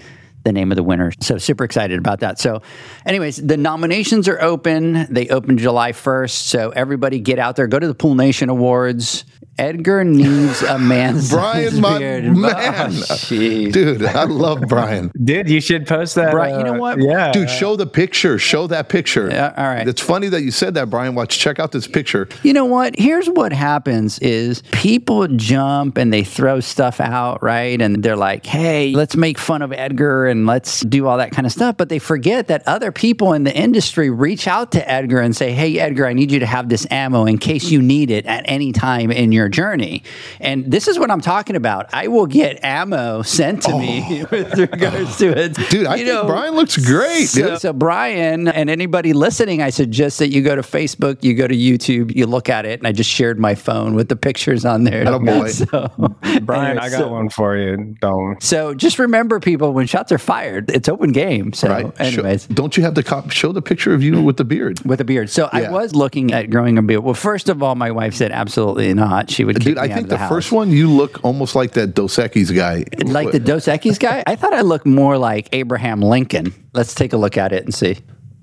[0.46, 1.12] the name of the winner.
[1.20, 2.38] So super excited about that.
[2.38, 2.62] So
[3.04, 5.12] anyways, the nominations are open.
[5.12, 6.30] They open July 1st.
[6.30, 9.24] So everybody get out there, go to the Pool Nation Awards.
[9.58, 12.36] Edgar needs a man's Brian, my beard.
[12.36, 12.92] man.
[13.08, 13.16] Oh.
[13.28, 15.10] Dude, I love Brian.
[15.22, 16.30] Dude, you should post that.
[16.30, 17.00] Brian, you know uh, what?
[17.00, 17.32] Yeah.
[17.32, 18.38] Dude, show the picture.
[18.38, 19.28] Show that picture.
[19.30, 19.88] Yeah, all right.
[19.88, 21.14] It's funny that you said that, Brian.
[21.14, 22.28] Watch, check out this picture.
[22.42, 22.98] You know what?
[22.98, 27.80] Here's what happens is people jump and they throw stuff out, right?
[27.80, 31.46] And they're like, "Hey, let's make fun of Edgar and let's do all that kind
[31.46, 35.20] of stuff." But they forget that other people in the industry reach out to Edgar
[35.20, 38.10] and say, "Hey, Edgar, I need you to have this ammo in case you need
[38.10, 40.02] it at any time in your journey."
[40.40, 41.86] And this is what I'm talking about.
[41.92, 44.26] I will get ammo sent to me oh.
[44.30, 45.56] with regards to it.
[45.58, 45.66] Oh.
[45.70, 47.60] Dude, I You think know, Brian looks great, so, dude.
[47.60, 51.54] so Brian and anybody listening, I suggest that you go to Facebook, you go to
[51.54, 54.84] YouTube, you look at it, and I just shared my phone with the pictures on
[54.84, 55.04] there.
[55.06, 55.50] Oh, Attaboy.
[55.70, 57.96] So, Brian, anyway, I got so, one for you.
[58.00, 58.42] Don't.
[58.42, 61.52] So just remember, people, when shots are fired, it's open game.
[61.52, 61.86] So, Right?
[61.96, 62.46] Show- anyways.
[62.46, 63.30] don't you have the cop?
[63.30, 64.80] Show the picture of you with the beard.
[64.84, 65.30] with a beard.
[65.30, 67.02] So I was looking at growing a beard.
[67.02, 69.30] Well, first of all, my wife said absolutely not.
[69.36, 71.22] She would kick Dude, me I out think of the, the, first one you look
[71.22, 72.84] almost like that Dos Equis guy.
[73.04, 74.24] like the Dos Equis guy.
[74.26, 76.54] I thought I looked more like Abraham Lincoln.
[76.72, 77.98] Let's take a look at it and see.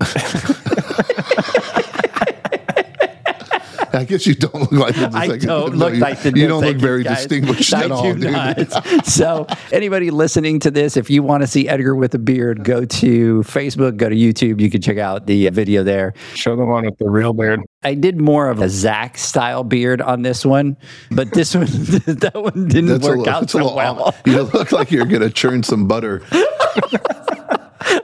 [3.92, 5.40] I guess you don't look like the Dos I Equis.
[5.46, 7.18] don't No, look you, like the You don't look very guys.
[7.18, 8.32] distinguished I at all, dude.
[8.32, 9.04] not.
[9.06, 12.84] so, anybody listening to this, if you want to see Edgar with a beard, go
[12.84, 14.60] to Facebook, go to YouTube.
[14.60, 16.14] You can check out the video there.
[16.34, 17.60] Show the one with the real beard.
[17.84, 20.76] I did more of a Zach style beard on this one,
[21.10, 24.14] but this one, that one didn't That's work little, out so well.
[24.24, 26.22] You look like you're gonna churn some butter.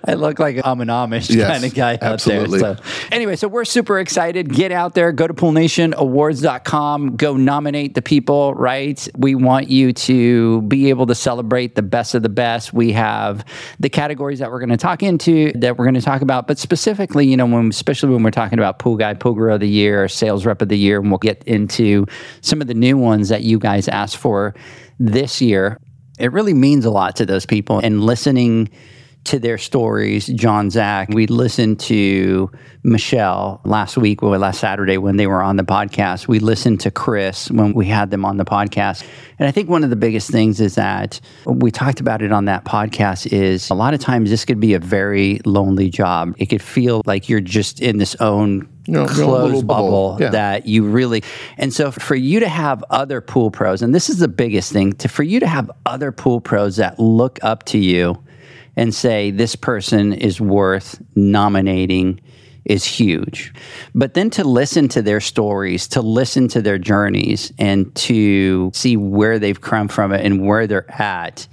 [0.04, 2.62] I look like I'm an Amish Yes, kind of guy absolutely.
[2.64, 2.84] out there.
[2.84, 4.52] So, anyway, so we're super excited.
[4.52, 9.08] Get out there, go to poolnationawards.com, go nominate the people, right?
[9.16, 12.72] We want you to be able to celebrate the best of the best.
[12.72, 13.44] We have
[13.78, 16.58] the categories that we're going to talk into, that we're going to talk about, but
[16.58, 19.68] specifically, you know, when especially when we're talking about pool guy, pool girl of the
[19.68, 22.06] year, sales rep of the year, and we'll get into
[22.40, 24.54] some of the new ones that you guys asked for
[24.98, 25.78] this year.
[26.18, 28.68] It really means a lot to those people and listening
[29.24, 30.26] to their stories.
[30.26, 32.50] John Zach, we listened to
[32.82, 36.26] Michelle last week or last Saturday when they were on the podcast.
[36.26, 39.04] We listened to Chris when we had them on the podcast.
[39.38, 42.46] And I think one of the biggest things is that we talked about it on
[42.46, 46.34] that podcast is a lot of times this could be a very lonely job.
[46.38, 50.16] It could feel like you're just in this own closed bubble, bubble.
[50.18, 50.30] Yeah.
[50.30, 51.22] that you really
[51.58, 54.94] and so for you to have other pool pros and this is the biggest thing
[54.94, 58.20] to for you to have other pool pros that look up to you
[58.80, 62.18] and say this person is worth nominating
[62.64, 63.52] is huge.
[63.94, 68.96] But then to listen to their stories, to listen to their journeys, and to see
[68.96, 71.46] where they've come from and where they're at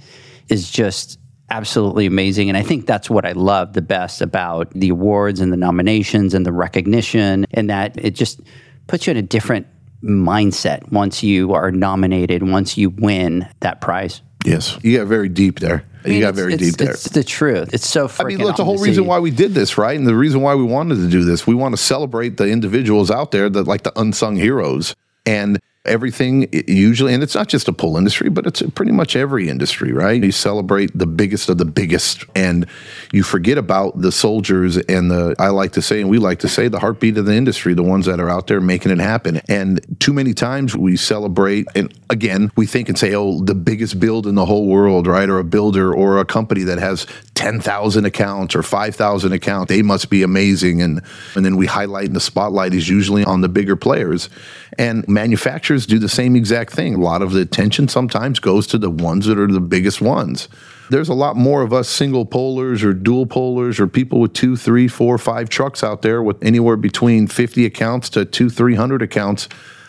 [0.48, 1.18] is just
[1.50, 2.48] absolutely amazing.
[2.48, 6.32] And I think that's what I love the best about the awards and the nominations
[6.32, 8.40] and the recognition, and that it just
[8.86, 9.66] puts you in a different
[10.02, 14.22] mindset once you are nominated, once you win that prize.
[14.46, 15.84] Yes, you got very deep there.
[16.08, 16.92] I mean, you got very it's- deep there.
[16.92, 17.70] It's the truth.
[17.72, 18.10] It's so.
[18.18, 19.96] I mean, look, the whole reason why we did this, right?
[19.96, 23.10] And the reason why we wanted to do this, we want to celebrate the individuals
[23.10, 24.94] out there that like the unsung heroes
[25.26, 29.48] and everything usually, and it's not just a pool industry, but it's pretty much every
[29.48, 30.22] industry, right?
[30.22, 32.66] You celebrate the biggest of the biggest and
[33.12, 36.48] you forget about the soldiers and the, I like to say, and we like to
[36.48, 39.40] say, the heartbeat of the industry, the ones that are out there making it happen.
[39.48, 43.98] And too many times we celebrate, and again, we think and say, oh, the biggest
[43.98, 45.28] build in the whole world, right?
[45.28, 50.10] Or a builder or a company that has 10,000 accounts or 5,000 accounts, they must
[50.10, 50.82] be amazing.
[50.82, 51.00] And,
[51.34, 54.28] and then we highlight and the spotlight is usually on the bigger players.
[54.76, 55.08] And
[55.68, 56.94] manufacturers do the same exact thing.
[56.94, 60.48] A lot of the attention sometimes goes to the ones that are the biggest ones.
[60.90, 64.56] There's a lot more of us single polars or dual polars or people with two,
[64.56, 69.48] three, four, five trucks out there with anywhere between 50 accounts to two, 300 accounts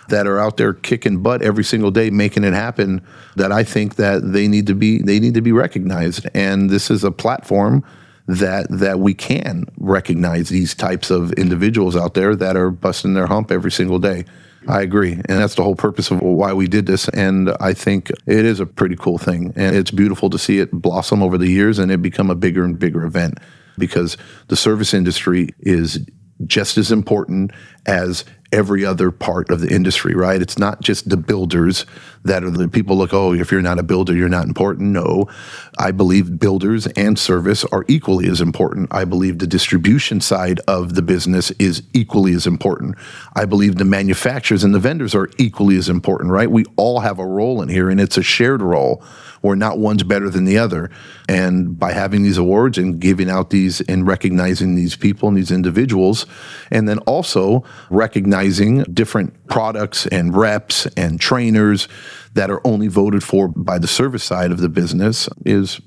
[0.10, 3.02] that are out there kicking butt every single day making it happen
[3.38, 6.90] that I think that they need to be they need to be recognized and this
[6.90, 7.86] is a platform
[8.26, 13.28] that that we can recognize these types of individuals out there that are busting their
[13.28, 14.26] hump every single day.
[14.68, 15.14] I agree.
[15.14, 17.08] And that's the whole purpose of why we did this.
[17.10, 19.54] And I think it is a pretty cool thing.
[19.56, 22.64] And it's beautiful to see it blossom over the years and it become a bigger
[22.64, 23.40] and bigger event
[23.78, 24.18] because
[24.48, 26.06] the service industry is
[26.46, 27.52] just as important
[27.86, 30.42] as every other part of the industry, right?
[30.42, 31.86] It's not just the builders
[32.24, 34.90] that are the people look, oh, if you're not a builder, you're not important.
[34.90, 35.30] No,
[35.78, 38.90] I believe builders and service are equally as important.
[38.92, 42.96] I believe the distribution side of the business is equally as important.
[43.36, 46.50] I believe the manufacturers and the vendors are equally as important, right?
[46.50, 49.04] We all have a role in here and it's a shared role
[49.42, 50.90] where not one's better than the other.
[51.28, 55.52] And by having these awards and giving out these and recognizing these people and these
[55.52, 56.26] individuals,
[56.72, 61.88] and then also recognizing different products and reps and trainers
[62.34, 65.82] that are only voted for by the service side of the business is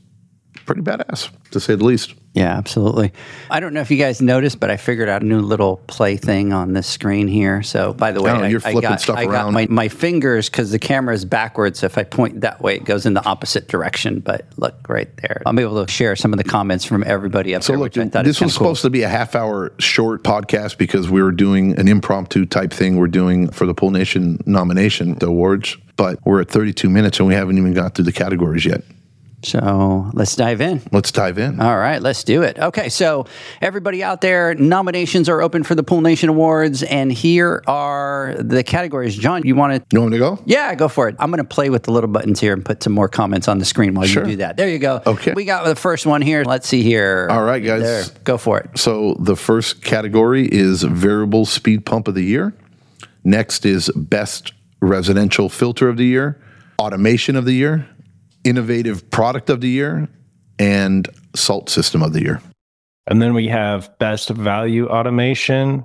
[0.66, 2.14] pretty badass, to say the least.
[2.34, 3.12] Yeah, absolutely.
[3.50, 6.16] I don't know if you guys noticed, but I figured out a new little play
[6.16, 7.62] thing on this screen here.
[7.62, 9.52] So, by the way, Oh, I, you're I flipping got, stuff I got around.
[9.52, 11.80] my, my fingers because the camera is backwards.
[11.80, 14.20] So if I point that way, it goes in the opposite direction.
[14.20, 15.42] But look right there.
[15.44, 17.80] I'm able to share some of the comments from everybody up So there.
[17.80, 18.64] look, which I this was cool.
[18.68, 22.72] supposed to be a half hour short podcast because we were doing an impromptu type
[22.72, 27.18] thing we're doing for the Pool Nation nomination the awards, but we're at 32 minutes
[27.18, 28.82] and we haven't even got through the categories yet.
[29.44, 30.80] So let's dive in.
[30.92, 31.60] Let's dive in.
[31.60, 32.58] All right, let's do it.
[32.58, 33.26] Okay, so
[33.60, 38.62] everybody out there, nominations are open for the Pool Nation Awards, and here are the
[38.62, 39.16] categories.
[39.16, 40.42] John, you want to you want me to go?
[40.46, 41.16] Yeah, go for it.
[41.18, 43.58] I'm going to play with the little buttons here and put some more comments on
[43.58, 44.22] the screen while Sure.
[44.24, 44.56] you do that.
[44.56, 45.02] There you go.
[45.06, 45.32] Okay.
[45.34, 46.44] We got the first one here.
[46.44, 47.26] Let's see here.
[47.30, 47.82] All right, guys.
[47.82, 48.04] There.
[48.24, 48.78] Go for it.
[48.78, 52.54] So the first category is variable speed pump of the year.
[53.24, 56.40] Next is best residential filter of the year,
[56.78, 57.88] automation of the year,
[58.44, 60.08] innovative product of the year,
[60.58, 62.40] and salt system of the year.
[63.06, 65.84] And then we have Best Value Automation,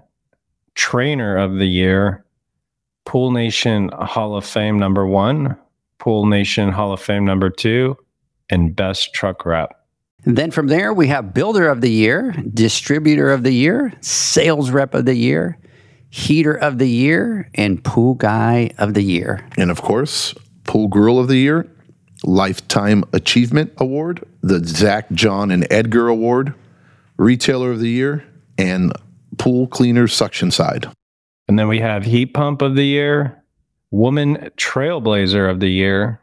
[0.76, 2.24] Trainer of the Year,
[3.06, 5.58] Pool Nation Hall of Fame number one,
[5.98, 7.98] Pool Nation Hall of Fame number two,
[8.50, 9.72] and Best Truck Wrap.
[10.26, 14.72] And then from there, we have Builder of the Year, Distributor of the Year, Sales
[14.72, 15.58] Rep of the Year,
[16.10, 19.48] Heater of the Year, and Pool Guy of the Year.
[19.58, 21.72] And of course, Pool Girl of the Year,
[22.24, 26.54] Lifetime Achievement Award, the Zach, John, and Edgar Award,
[27.18, 28.26] Retailer of the Year,
[28.58, 28.94] and
[29.38, 30.88] Pool Cleaner Suction Side.
[31.48, 33.42] And then we have Heat Pump of the Year,
[33.92, 36.20] Woman Trailblazer of the Year,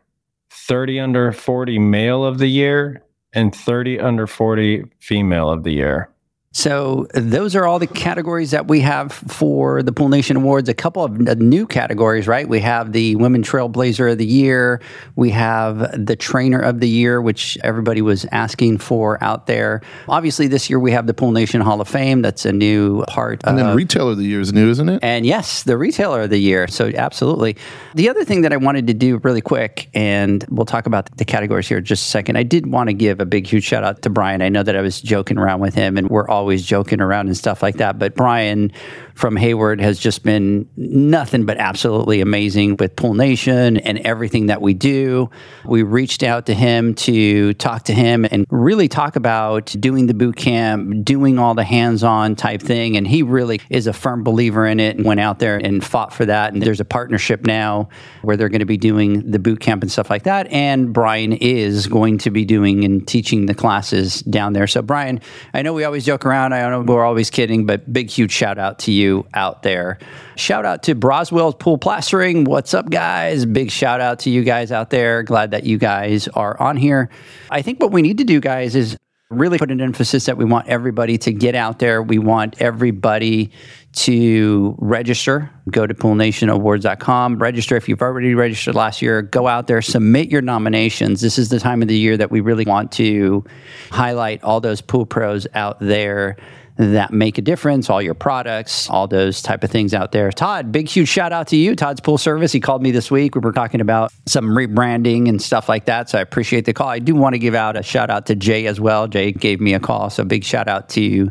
[0.50, 3.02] 30 under 40 Male of the Year,
[3.32, 6.08] and 30 under 40 Female of the Year.
[6.56, 10.68] So those are all the categories that we have for the Pool Nation Awards.
[10.68, 12.48] A couple of uh, new categories, right?
[12.48, 14.80] We have the Women Trailblazer of the Year.
[15.16, 19.82] We have the Trainer of the Year, which everybody was asking for out there.
[20.08, 22.22] Obviously, this year we have the Pool Nation Hall of Fame.
[22.22, 23.40] That's a new part.
[23.44, 25.00] And then of- Retailer of the Year is new, isn't it?
[25.02, 26.68] and yes, the retailer of the year.
[26.68, 27.56] So absolutely.
[27.96, 31.24] The other thing that I wanted to do really quick, and we'll talk about the
[31.24, 32.36] categories here in just a second.
[32.38, 34.40] I did want to give a big, huge shout out to Brian.
[34.40, 37.26] I know that I was joking around with him, and we're always always joking around
[37.26, 37.98] and stuff like that.
[37.98, 38.70] But Brian
[39.14, 44.60] from Hayward has just been nothing but absolutely amazing with Pool Nation and everything that
[44.60, 45.30] we do.
[45.64, 50.12] We reached out to him to talk to him and really talk about doing the
[50.12, 52.98] boot camp, doing all the hands on type thing.
[52.98, 56.12] And he really is a firm believer in it and went out there and fought
[56.12, 56.52] for that.
[56.52, 57.88] And there's a partnership now
[58.20, 60.48] where they're going to be doing the boot camp and stuff like that.
[60.48, 64.66] And Brian is going to be doing and teaching the classes down there.
[64.66, 65.20] So, Brian,
[65.54, 66.33] I know we always joke around.
[66.34, 69.98] I know we're always kidding, but big, huge shout out to you out there.
[70.36, 72.44] Shout out to Broswell's Pool Plastering.
[72.44, 73.46] What's up, guys?
[73.46, 75.22] Big shout out to you guys out there.
[75.22, 77.10] Glad that you guys are on here.
[77.50, 78.96] I think what we need to do, guys, is
[79.30, 82.02] really put an emphasis that we want everybody to get out there.
[82.02, 83.50] We want everybody
[83.92, 85.50] to register.
[85.70, 87.38] Go to poolnationawards.com.
[87.38, 89.22] Register if you've already registered last year.
[89.22, 91.20] Go out there, submit your nominations.
[91.20, 93.44] This is the time of the year that we really want to
[93.90, 96.36] highlight all those pool pros out there
[96.76, 100.30] that make a difference, all your products, all those type of things out there.
[100.32, 101.76] Todd, big huge shout out to you.
[101.76, 102.50] Todd's Pool Service.
[102.50, 103.36] He called me this week.
[103.36, 106.10] We were talking about some rebranding and stuff like that.
[106.10, 106.88] So I appreciate the call.
[106.88, 109.06] I do want to give out a shout out to Jay as well.
[109.06, 110.10] Jay gave me a call.
[110.10, 111.30] So big shout out to you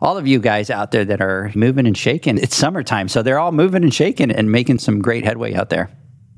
[0.00, 2.38] all of you guys out there that are moving and shaking.
[2.38, 5.90] It's summertime, so they're all moving and shaking and making some great headway out there.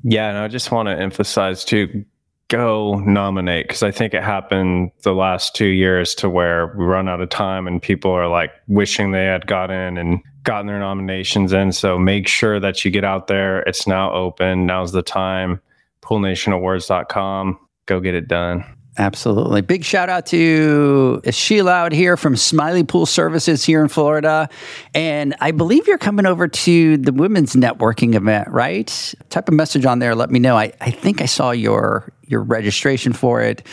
[0.03, 2.05] Yeah, and I just want to emphasize too
[2.51, 7.07] go nominate because I think it happened the last two years to where we run
[7.07, 10.79] out of time and people are like wishing they had got in and gotten their
[10.79, 11.71] nominations in.
[11.71, 13.61] So make sure that you get out there.
[13.61, 14.65] It's now open.
[14.65, 15.61] Now's the time.
[16.01, 17.57] PoolNationAwards.com.
[17.85, 18.65] Go get it done.
[18.97, 19.61] Absolutely.
[19.61, 24.49] Big shout out to Sheila out here from Smiley Pool Services here in Florida.
[24.93, 29.13] And I believe you're coming over to the women's networking event, right?
[29.29, 30.13] Type a message on there.
[30.13, 30.57] Let me know.
[30.57, 33.65] I, I think I saw your your registration for it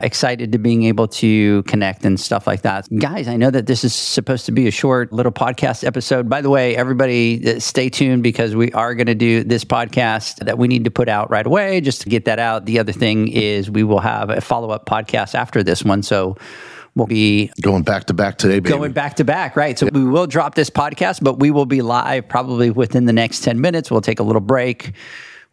[0.00, 2.88] excited to being able to connect and stuff like that.
[2.98, 6.28] Guys, I know that this is supposed to be a short little podcast episode.
[6.28, 10.44] By the way, everybody uh, stay tuned because we are going to do this podcast
[10.44, 12.66] that we need to put out right away just to get that out.
[12.66, 16.02] The other thing is we will have a follow up podcast after this one.
[16.02, 16.36] So,
[16.96, 18.70] we'll be going back to back today, baby.
[18.70, 19.76] Going back to back, right?
[19.76, 23.40] So we will drop this podcast, but we will be live probably within the next
[23.40, 23.90] 10 minutes.
[23.90, 24.92] We'll take a little break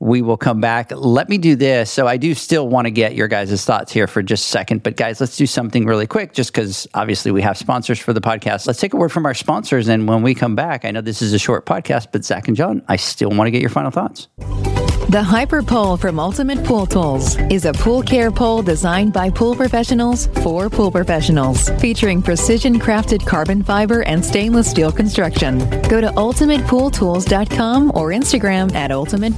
[0.02, 0.92] we will come back.
[0.92, 1.92] Let me do this.
[1.92, 4.82] So I do still want to get your guys' thoughts here for just a second.
[4.82, 8.20] But guys, let's do something really quick just because obviously we have sponsors for the
[8.20, 8.66] podcast.
[8.66, 9.88] Let's take a word from our sponsors.
[9.88, 12.58] And when we come back, I know this is a short podcast, but Zach and
[12.58, 14.28] John, I still want to get your final thoughts.
[15.12, 19.54] The Hyper Pole from Ultimate Pool Tools is a pool care pole designed by pool
[19.56, 25.60] professionals for pool professionals, featuring precision crafted carbon fiber and stainless steel construction.
[25.90, 29.38] Go to ultimatepooltools.com or Instagram at Ultimate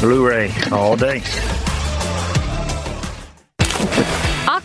[0.00, 1.22] Blueray all day.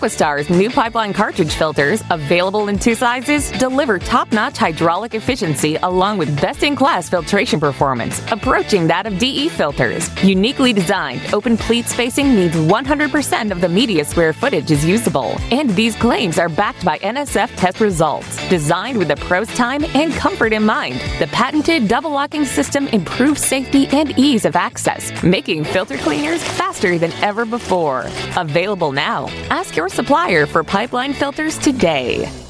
[0.03, 6.17] AquaStar's new pipeline cartridge filters, available in two sizes, deliver top notch hydraulic efficiency along
[6.17, 10.09] with best in class filtration performance, approaching that of DE filters.
[10.21, 15.37] Uniquely designed, open pleat spacing means 100% of the media square footage is usable.
[15.51, 18.49] And these claims are backed by NSF test results.
[18.49, 23.41] Designed with the pro's time and comfort in mind, the patented double locking system improves
[23.41, 28.01] safety and ease of access, making filter cleaners faster than ever before.
[28.35, 29.27] Available now.
[29.49, 32.42] Ask your supplier for pipeline filters today.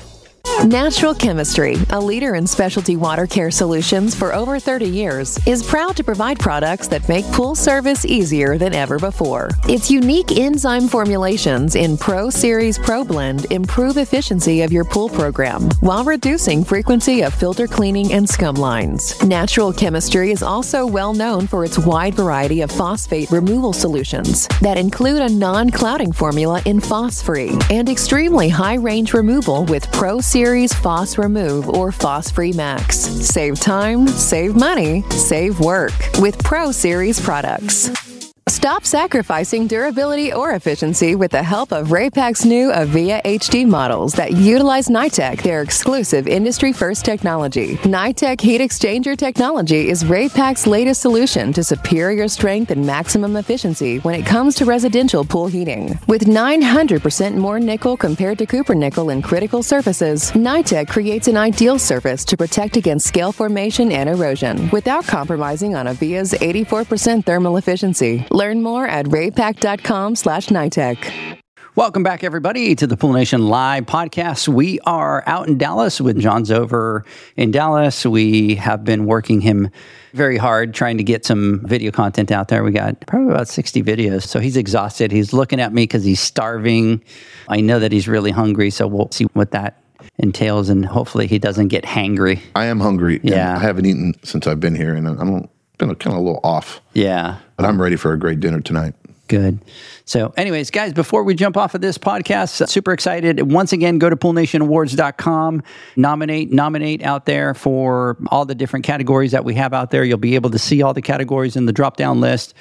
[0.61, 5.97] Natural Chemistry, a leader in specialty water care solutions for over 30 years, is proud
[5.97, 9.49] to provide products that make pool service easier than ever before.
[9.67, 15.63] Its unique enzyme formulations in Pro Series Pro Blend improve efficiency of your pool program
[15.81, 19.21] while reducing frequency of filter cleaning and scum lines.
[19.21, 24.77] Natural Chemistry is also well known for its wide variety of phosphate removal solutions that
[24.77, 30.42] include a non clouding formula in Phos-Free and extremely high range removal with Pro Series
[30.43, 32.97] Phos Remove or Phos Free Max.
[32.97, 38.12] Save time, save money, save work with Pro Series products.
[38.49, 44.33] Stop sacrificing durability or efficiency with the help of Raypak's new Avia HD models that
[44.33, 47.77] utilize NITEC, their exclusive industry first technology.
[47.77, 54.13] NITEC heat exchanger technology is Raypak's latest solution to superior strength and maximum efficiency when
[54.13, 55.97] it comes to residential pool heating.
[56.07, 61.79] With 900% more nickel compared to copper nickel in critical surfaces, NITEC creates an ideal
[61.79, 68.25] surface to protect against scale formation and erosion without compromising on Avia's 84% thermal efficiency.
[68.33, 71.39] Learn more at raypak.com slash NITEC.
[71.75, 74.47] Welcome back, everybody, to the Pool Nation Live podcast.
[74.47, 77.05] We are out in Dallas with John's over
[77.35, 78.05] in Dallas.
[78.05, 79.69] We have been working him
[80.13, 82.63] very hard trying to get some video content out there.
[82.63, 84.23] We got probably about 60 videos.
[84.23, 85.11] So he's exhausted.
[85.11, 87.03] He's looking at me because he's starving.
[87.49, 88.69] I know that he's really hungry.
[88.69, 89.79] So we'll see what that
[90.17, 92.39] entails and hopefully he doesn't get hangry.
[92.55, 93.19] I am hungry.
[93.23, 93.55] Yeah.
[93.55, 96.81] I haven't eaten since I've been here, and I'm been kind of a little off.
[96.93, 97.39] Yeah.
[97.57, 98.93] But I'm ready for a great dinner tonight.
[99.27, 99.59] Good.
[100.05, 103.51] So, anyways, guys, before we jump off of this podcast, super excited.
[103.51, 105.63] Once again, go to poolnationawards.com,
[105.95, 110.03] nominate, nominate out there for all the different categories that we have out there.
[110.03, 112.53] You'll be able to see all the categories in the drop down list.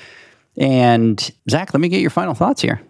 [0.56, 1.18] And
[1.50, 2.80] Zach, let me get your final thoughts here.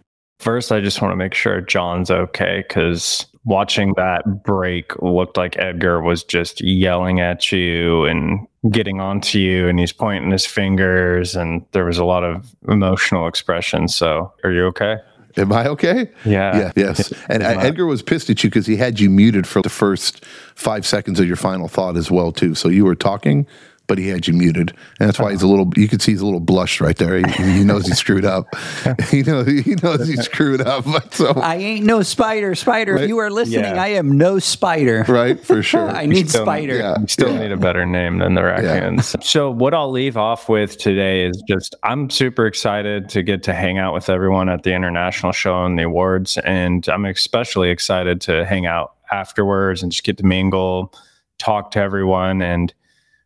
[0.42, 5.56] First, I just want to make sure John's okay because watching that break looked like
[5.56, 11.36] Edgar was just yelling at you and getting onto you, and he's pointing his fingers,
[11.36, 13.86] and there was a lot of emotional expression.
[13.86, 14.96] So, are you okay?
[15.36, 16.10] Am I okay?
[16.24, 16.58] Yeah.
[16.58, 16.72] Yeah.
[16.74, 17.12] Yes.
[17.28, 20.24] And uh, Edgar was pissed at you because he had you muted for the first
[20.56, 22.56] five seconds of your final thought as well too.
[22.56, 23.46] So you were talking,
[23.86, 24.70] but he had you muted,
[25.00, 25.70] and that's why he's a little.
[25.76, 27.18] You could see he's a little blushed right there.
[27.18, 28.46] He, he knows he screwed up.
[29.10, 30.84] he knows he knows he screwed up.
[31.12, 32.54] So I ain't no spider.
[32.54, 33.82] Spider, if you are listening, Yeah.
[33.82, 35.04] I am no spider.
[35.08, 35.88] right for sure.
[35.90, 36.76] I need Still- spider.
[36.76, 36.98] yeah.
[37.00, 39.14] You still need a better name than the raccoons.
[39.22, 43.52] So, what I'll leave off with today is just I'm super excited to get to
[43.54, 46.38] hang out with everyone at the international show and the awards.
[46.38, 50.94] And I'm especially excited to hang out afterwards and just get to mingle,
[51.38, 52.40] talk to everyone.
[52.42, 52.72] And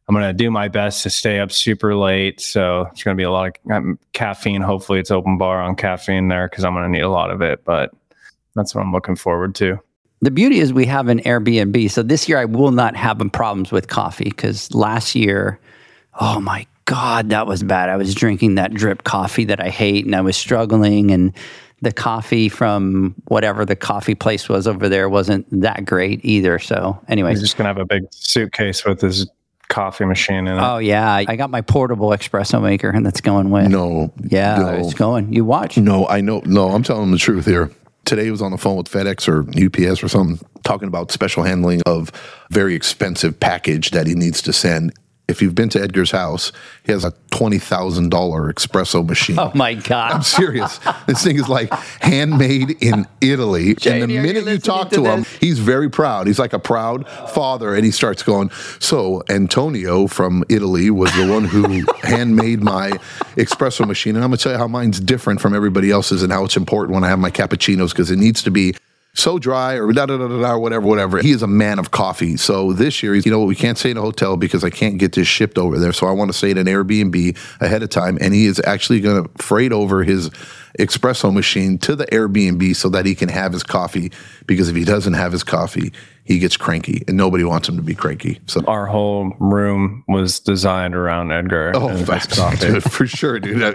[0.08, 2.40] I'm going to do my best to stay up super late.
[2.40, 4.60] So, it's going to be a lot of um, caffeine.
[4.62, 7.42] Hopefully, it's open bar on caffeine there because I'm going to need a lot of
[7.42, 7.64] it.
[7.64, 7.90] But
[8.56, 9.78] that's what I'm looking forward to.
[10.22, 11.90] The beauty is we have an Airbnb.
[11.90, 15.60] So this year I will not have problems with coffee because last year,
[16.20, 17.90] oh my God, that was bad.
[17.90, 21.10] I was drinking that drip coffee that I hate and I was struggling.
[21.10, 21.32] And
[21.82, 26.58] the coffee from whatever the coffee place was over there wasn't that great either.
[26.58, 27.38] So, anyways.
[27.38, 29.28] He's just going to have a big suitcase with his
[29.68, 30.60] coffee machine in it.
[30.60, 31.12] Oh, yeah.
[31.12, 33.68] I got my portable espresso maker and that's going with.
[33.68, 34.12] no.
[34.22, 34.68] Yeah, no.
[34.74, 35.32] it's going.
[35.32, 35.76] You watch.
[35.78, 36.42] No, I know.
[36.44, 37.70] No, I'm telling the truth here.
[38.04, 41.42] Today I was on the phone with FedEx or UPS or something, talking about special
[41.42, 42.12] handling of
[42.50, 44.92] very expensive package that he needs to send.
[45.28, 46.52] If you've been to Edgar's house,
[46.84, 49.38] he has a twenty thousand dollar espresso machine.
[49.38, 50.12] Oh, my God.
[50.12, 50.78] I'm serious.
[51.06, 53.70] this thing is like handmade in Italy.
[53.86, 56.28] And the minute you talk to to, him, he's very proud.
[56.28, 57.74] He's like a proud father.
[57.74, 62.92] And he starts going, So, Antonio from Italy was the one who handmade my
[63.36, 64.14] espresso machine.
[64.14, 66.56] And I'm going to tell you how mine's different from everybody else's and how it's
[66.56, 68.74] important when I have my cappuccinos because it needs to be
[69.16, 71.18] so dry or da da da da whatever, whatever.
[71.18, 72.36] He is a man of coffee.
[72.36, 74.70] So this year, he's, you know what, we can't stay in a hotel because I
[74.70, 75.92] can't get this shipped over there.
[75.92, 78.18] So I want to stay in an Airbnb ahead of time.
[78.20, 80.28] And he is actually going to freight over his
[80.78, 84.12] espresso machine to the Airbnb so that he can have his coffee.
[84.46, 85.92] Because if he doesn't have his coffee,
[86.24, 88.40] he gets cranky and nobody wants him to be cranky.
[88.46, 92.56] So our whole room was designed around Edgar Oh, and his coffee.
[92.58, 93.74] dude, for sure, dude.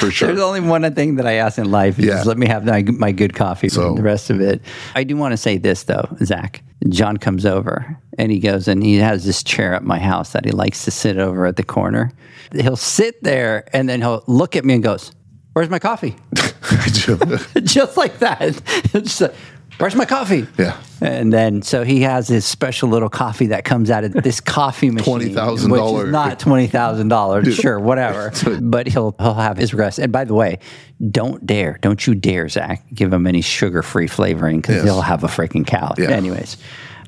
[0.00, 0.28] For sure.
[0.28, 2.14] There's only one thing that I ask in life is Yeah.
[2.14, 4.62] just let me have my, my good coffee So- the rest of it.
[4.94, 6.62] I do want to say this though, Zach.
[6.88, 10.44] John comes over and he goes and he has this chair at my house that
[10.44, 12.12] he likes to sit over at the corner.
[12.52, 15.12] He'll sit there and then he'll look at me and goes,
[15.54, 16.14] Where's my coffee?
[17.64, 18.60] just like that.
[19.78, 20.46] Where's my coffee?
[20.58, 20.76] Yeah.
[21.00, 24.90] And then so he has his special little coffee that comes out of this coffee
[24.90, 25.20] machine.
[25.20, 25.70] $20,000.
[25.70, 28.32] which is Not twenty thousand dollars, sure, whatever.
[28.60, 30.00] but he'll he'll have his rest.
[30.00, 30.58] And by the way,
[31.10, 34.84] don't dare, don't you dare, Zach, give him any sugar free flavoring because Yes.
[34.84, 35.94] he'll have a freaking cow.
[35.96, 36.10] Yeah.
[36.10, 36.56] Anyways,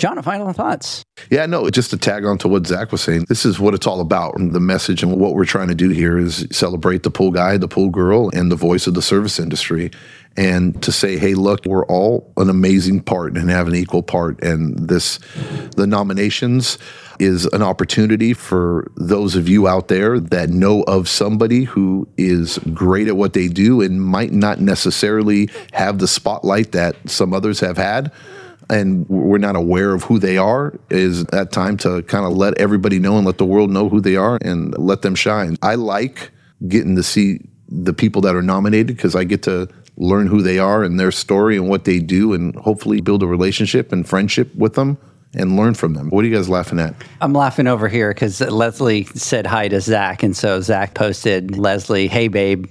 [0.00, 1.04] John, a final thoughts.
[1.30, 3.86] Yeah, no, just to tag on to what Zach was saying, this is what it's
[3.86, 4.38] all about.
[4.38, 7.58] And the message and what we're trying to do here is celebrate the pool guy,
[7.58, 9.90] the pool girl, and the voice of the service industry.
[10.38, 14.42] And to say, hey, look, we're all an amazing part and have an equal part.
[14.42, 15.18] And this,
[15.76, 16.78] the nominations
[17.18, 22.58] is an opportunity for those of you out there that know of somebody who is
[22.72, 27.60] great at what they do and might not necessarily have the spotlight that some others
[27.60, 28.10] have had
[28.70, 32.56] and we're not aware of who they are is that time to kind of let
[32.58, 35.56] everybody know and let the world know who they are and let them shine.
[35.60, 36.30] I like
[36.68, 40.58] getting to see the people that are nominated because I get to learn who they
[40.58, 44.54] are and their story and what they do and hopefully build a relationship and friendship
[44.54, 44.96] with them
[45.34, 46.08] and learn from them.
[46.10, 46.94] What are you guys laughing at?
[47.20, 52.08] I'm laughing over here because Leslie said hi to Zach, and so Zach posted Leslie,
[52.08, 52.66] "Hey babe."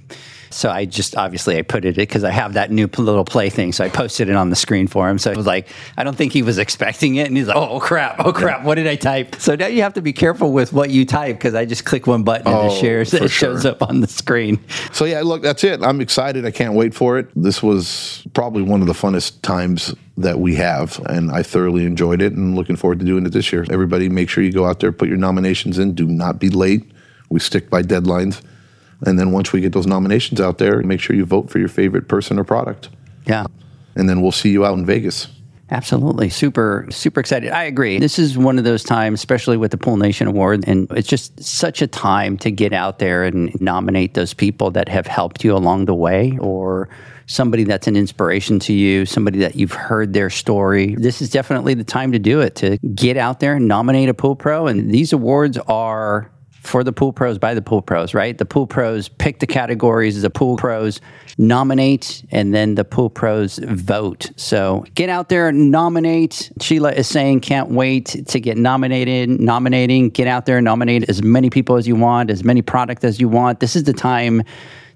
[0.52, 3.72] So I just obviously I put it because I have that new little play thing,
[3.72, 5.16] so I posted it on the screen for him.
[5.18, 7.78] So it was like I don't think he was expecting it, and he's like, "Oh
[7.78, 8.16] crap!
[8.18, 8.64] Oh crap!
[8.64, 11.36] What did I type?" So now you have to be careful with what you type
[11.36, 13.10] because I just click one button and Oh, it shares.
[13.10, 13.70] for It shows sure.
[13.70, 14.58] up on the screen.
[14.92, 15.82] So yeah, look, that's it.
[15.82, 16.44] I'm excited.
[16.44, 17.28] I can't wait for it.
[17.36, 22.20] This was probably one of the funnest times that we have, and I thoroughly enjoyed
[22.20, 23.64] it and looking forward to doing it this year.
[23.70, 25.94] Everybody, make sure you go out there, put your nominations in.
[25.94, 26.90] Do not be late.
[27.30, 28.42] We stick by deadlines.
[29.06, 31.68] And then once we get those nominations out there, make sure you vote for your
[31.68, 32.88] favorite person or product.
[33.26, 33.46] Yeah.
[33.94, 35.28] And then we'll see you out in Vegas.
[35.72, 36.28] Absolutely.
[36.30, 37.52] Super, super excited.
[37.52, 37.98] I agree.
[37.98, 40.64] This is one of those times, especially with the Pool Nation Award.
[40.66, 44.88] And it's just such a time to get out there and nominate those people that
[44.88, 46.88] have helped you along the way or
[47.26, 50.96] somebody that's an inspiration to you, somebody that you've heard their story.
[50.96, 54.14] This is definitely the time to do it, to get out there and nominate a
[54.14, 54.66] pool pro.
[54.66, 56.32] And these awards are
[56.62, 58.36] for the pool pros by the pool pros, right?
[58.36, 61.00] The pool pros pick the categories, the pool pros
[61.38, 64.30] nominate, and then the pool pros vote.
[64.36, 66.52] So get out there and nominate.
[66.60, 70.10] Sheila is saying, can't wait to get nominated, nominating.
[70.10, 73.28] Get out there nominate as many people as you want, as many product as you
[73.28, 73.60] want.
[73.60, 74.42] This is the time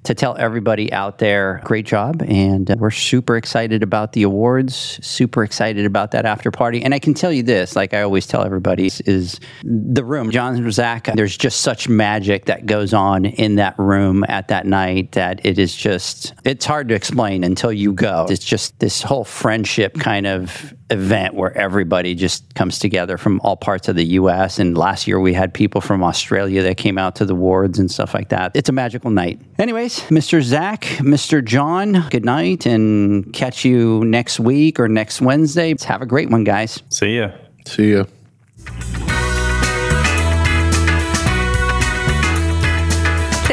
[0.04, 2.22] to tell everybody out there, great job.
[2.22, 6.82] And uh, we're super excited about the awards, super excited about that after party.
[6.82, 10.30] And I can tell you this, like I always tell everybody, is, is the room,
[10.30, 14.66] John and Zach, there's just such magic that goes on in that room at that
[14.66, 18.26] night that it is just, it's hard to explain until you go.
[18.28, 23.56] It's just this whole friendship kind of event where everybody just comes together from all
[23.56, 24.58] parts of the US.
[24.58, 27.90] And last year we had people from Australia that came out to the wards and
[27.90, 28.52] stuff like that.
[28.54, 29.40] It's a magical night.
[29.58, 30.42] Anyways, Mr.
[30.42, 31.44] Zach, Mr.
[31.44, 35.74] John, good night and catch you next week or next Wednesday.
[35.84, 36.82] Have a great one, guys.
[36.90, 37.30] See ya.
[37.66, 38.04] See ya.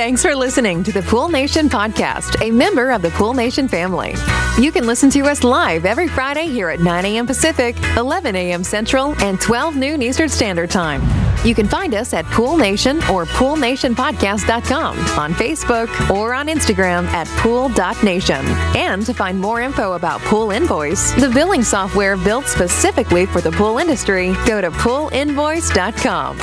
[0.02, 4.16] Thanks for listening to the Pool Nation podcast, a member of the Pool Nation family.
[4.60, 7.28] You can listen to us live every Friday here at 9 a.m.
[7.28, 8.64] Pacific, 11 a.m.
[8.64, 11.31] Central, and 12 noon Eastern Standard Time.
[11.44, 17.28] You can find us at Pool Nation or PoolNationPodcast.com on Facebook or on Instagram at
[17.40, 18.46] Pool.Nation.
[18.76, 23.52] And to find more info about Pool Invoice, the billing software built specifically for the
[23.52, 26.38] pool industry, go to PoolInvoice.com.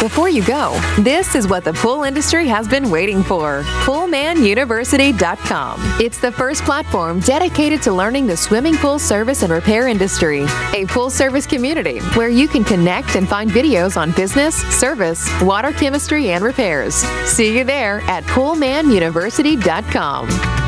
[0.00, 5.80] Before you go, this is what the pool industry has been waiting for PoolmanUniversity.com.
[6.00, 10.84] It's the first platform dedicated to learning the swimming pool service and repair industry, a
[10.86, 16.30] pool service community where you can connect and find videos on business, service, water chemistry,
[16.30, 16.94] and repairs.
[17.26, 20.63] See you there at PoolmanUniversity.com.